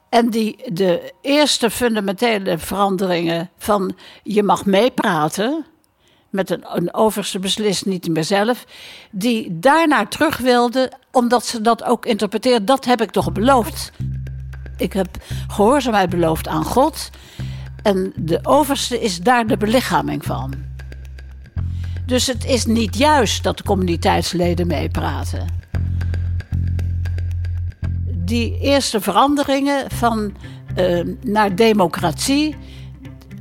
En 0.09 0.29
die, 0.29 0.73
de 0.73 1.13
eerste 1.21 1.69
fundamentele 1.69 2.57
veranderingen 2.57 3.49
van 3.57 3.95
je 4.23 4.43
mag 4.43 4.65
meepraten, 4.65 5.65
met 6.35 6.49
een, 6.49 6.93
overste 6.93 7.39
beslist 7.39 7.85
niet 7.85 8.07
meer 8.07 8.23
zelf, 8.23 8.65
die 9.11 9.59
daarna 9.59 10.05
terug 10.05 10.37
wilde, 10.37 10.91
omdat 11.11 11.45
ze 11.45 11.61
dat 11.61 11.83
ook 11.83 12.05
interpreteert. 12.05 12.67
Dat 12.67 12.85
heb 12.85 13.01
ik 13.01 13.11
toch 13.11 13.31
beloofd. 13.31 13.91
Ik 14.77 14.93
heb 14.93 15.07
gehoorzaamheid 15.47 16.09
beloofd 16.09 16.47
aan 16.47 16.63
God. 16.63 17.09
En 17.83 18.13
de 18.15 18.39
overste 18.43 19.01
is 19.01 19.19
daar 19.19 19.47
de 19.47 19.57
belichaming 19.57 20.25
van. 20.25 20.53
Dus 22.05 22.27
het 22.27 22.45
is 22.45 22.65
niet 22.65 22.97
juist 22.97 23.43
dat 23.43 23.57
de 23.57 23.63
communiteitsleden 23.63 24.67
meepraten. 24.67 25.47
Die 28.07 28.59
eerste 28.59 29.01
veranderingen 29.01 29.91
van 29.91 30.33
uh, 30.77 31.15
naar 31.21 31.55
democratie 31.55 32.55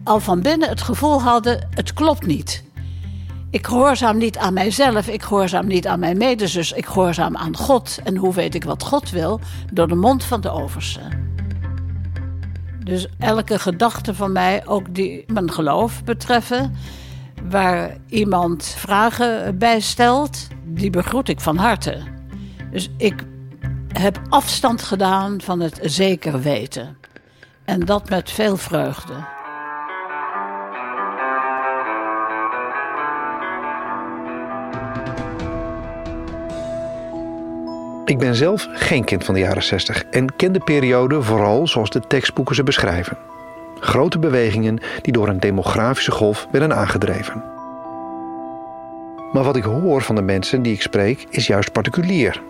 al 0.05 0.21
van 0.21 0.41
binnen 0.41 0.69
het 0.69 0.83
gevoel 0.83 1.23
hadden: 1.23 1.69
het 1.71 1.93
klopt 1.93 2.27
niet. 2.27 2.64
Ik 3.55 3.67
gehoorzaam 3.67 4.19
niet 4.19 4.39
aan 4.39 4.53
mijzelf, 4.53 5.09
ik 5.09 5.23
gehoorzaam 5.23 5.67
niet 5.67 5.87
aan 5.87 5.99
mijn 5.99 6.17
medezus, 6.17 6.73
ik 6.73 6.87
gehoorzaam 6.87 7.37
aan 7.37 7.57
God. 7.57 7.99
En 8.05 8.17
hoe 8.17 8.35
weet 8.35 8.55
ik 8.55 8.65
wat 8.65 8.83
God 8.83 9.11
wil? 9.11 9.41
Door 9.73 9.89
de 9.89 9.95
mond 9.95 10.25
van 10.25 10.41
de 10.41 10.51
overste. 10.51 11.01
Dus 12.85 13.07
elke 13.19 13.59
gedachte 13.59 14.15
van 14.15 14.33
mij, 14.33 14.67
ook 14.67 14.95
die 14.95 15.25
mijn 15.27 15.53
geloof 15.53 16.05
betreffen, 16.05 16.75
waar 17.51 17.97
iemand 18.09 18.65
vragen 18.65 19.59
bij 19.59 19.81
stelt, 19.81 20.49
die 20.65 20.91
begroet 20.91 21.29
ik 21.29 21.41
van 21.41 21.57
harte. 21.57 22.03
Dus 22.71 22.91
ik 22.97 23.25
heb 23.89 24.21
afstand 24.29 24.83
gedaan 24.83 25.41
van 25.41 25.61
het 25.61 25.79
zeker 25.83 26.41
weten. 26.41 26.97
En 27.65 27.81
dat 27.81 28.09
met 28.09 28.31
veel 28.31 28.57
vreugde. 28.57 29.15
Ik 38.05 38.19
ben 38.19 38.35
zelf 38.35 38.69
geen 38.73 39.05
kind 39.05 39.25
van 39.25 39.35
de 39.35 39.41
jaren 39.41 39.63
60 39.63 40.05
en 40.11 40.37
ken 40.37 40.53
de 40.53 40.61
periode 40.61 41.23
vooral 41.23 41.67
zoals 41.67 41.91
de 41.91 42.01
tekstboeken 42.01 42.55
ze 42.55 42.63
beschrijven. 42.63 43.17
Grote 43.81 44.19
bewegingen 44.19 44.81
die 45.03 45.13
door 45.13 45.29
een 45.29 45.41
demografische 45.41 46.11
golf 46.11 46.47
werden 46.51 46.77
aangedreven. 46.77 47.45
Maar 49.33 49.45
wat 49.45 49.57
ik 49.57 49.65
hoor 49.65 50.03
van 50.03 50.15
de 50.15 50.23
mensen 50.23 50.63
die 50.63 50.73
ik 50.73 50.83
spreek 50.83 51.27
is 51.31 51.47
juist 51.47 51.73
particulier. 51.73 52.43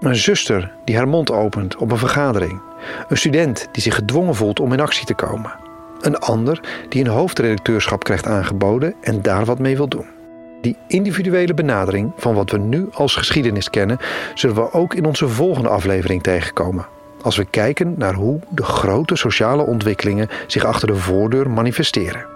Een 0.00 0.16
zuster 0.16 0.72
die 0.84 0.96
haar 0.96 1.08
mond 1.08 1.30
opent 1.30 1.76
op 1.76 1.90
een 1.90 1.98
vergadering. 1.98 2.60
Een 3.08 3.18
student 3.18 3.68
die 3.72 3.82
zich 3.82 3.94
gedwongen 3.94 4.34
voelt 4.34 4.60
om 4.60 4.72
in 4.72 4.80
actie 4.80 5.06
te 5.06 5.14
komen. 5.14 5.52
Een 6.00 6.18
ander 6.18 6.60
die 6.88 7.04
een 7.04 7.10
hoofdredacteurschap 7.10 8.04
krijgt 8.04 8.26
aangeboden 8.26 8.94
en 9.00 9.22
daar 9.22 9.44
wat 9.44 9.58
mee 9.58 9.76
wil 9.76 9.88
doen. 9.88 10.19
Die 10.60 10.76
individuele 10.86 11.54
benadering 11.54 12.12
van 12.16 12.34
wat 12.34 12.50
we 12.50 12.58
nu 12.58 12.88
als 12.92 13.14
geschiedenis 13.14 13.70
kennen, 13.70 13.98
zullen 14.34 14.56
we 14.56 14.72
ook 14.72 14.94
in 14.94 15.04
onze 15.04 15.28
volgende 15.28 15.68
aflevering 15.68 16.22
tegenkomen. 16.22 16.86
Als 17.22 17.36
we 17.36 17.44
kijken 17.44 17.94
naar 17.98 18.14
hoe 18.14 18.40
de 18.50 18.62
grote 18.62 19.16
sociale 19.16 19.66
ontwikkelingen 19.66 20.28
zich 20.46 20.64
achter 20.64 20.88
de 20.88 20.96
voordeur 20.96 21.50
manifesteren. 21.50 22.26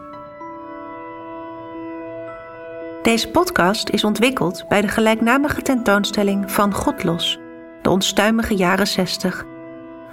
Deze 3.03 3.29
podcast 3.29 3.89
is 3.89 4.05
ontwikkeld 4.05 4.65
bij 4.69 4.81
de 4.81 4.89
gelijknamige 4.89 5.63
tentoonstelling 5.63 6.51
Van 6.51 6.75
God 6.75 7.05
los, 7.05 7.39
de 7.83 7.91
onstuimige 7.91 8.55
jaren 8.55 8.87
60. 8.87 9.45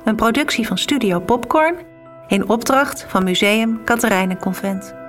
Een 0.04 0.15
productie 0.15 0.67
van 0.67 0.78
Studio 0.78 1.19
Popcorn 1.19 1.76
in 2.28 2.50
opdracht 2.50 3.06
van 3.08 3.24
Museum 3.24 3.82
Convent. 4.39 5.00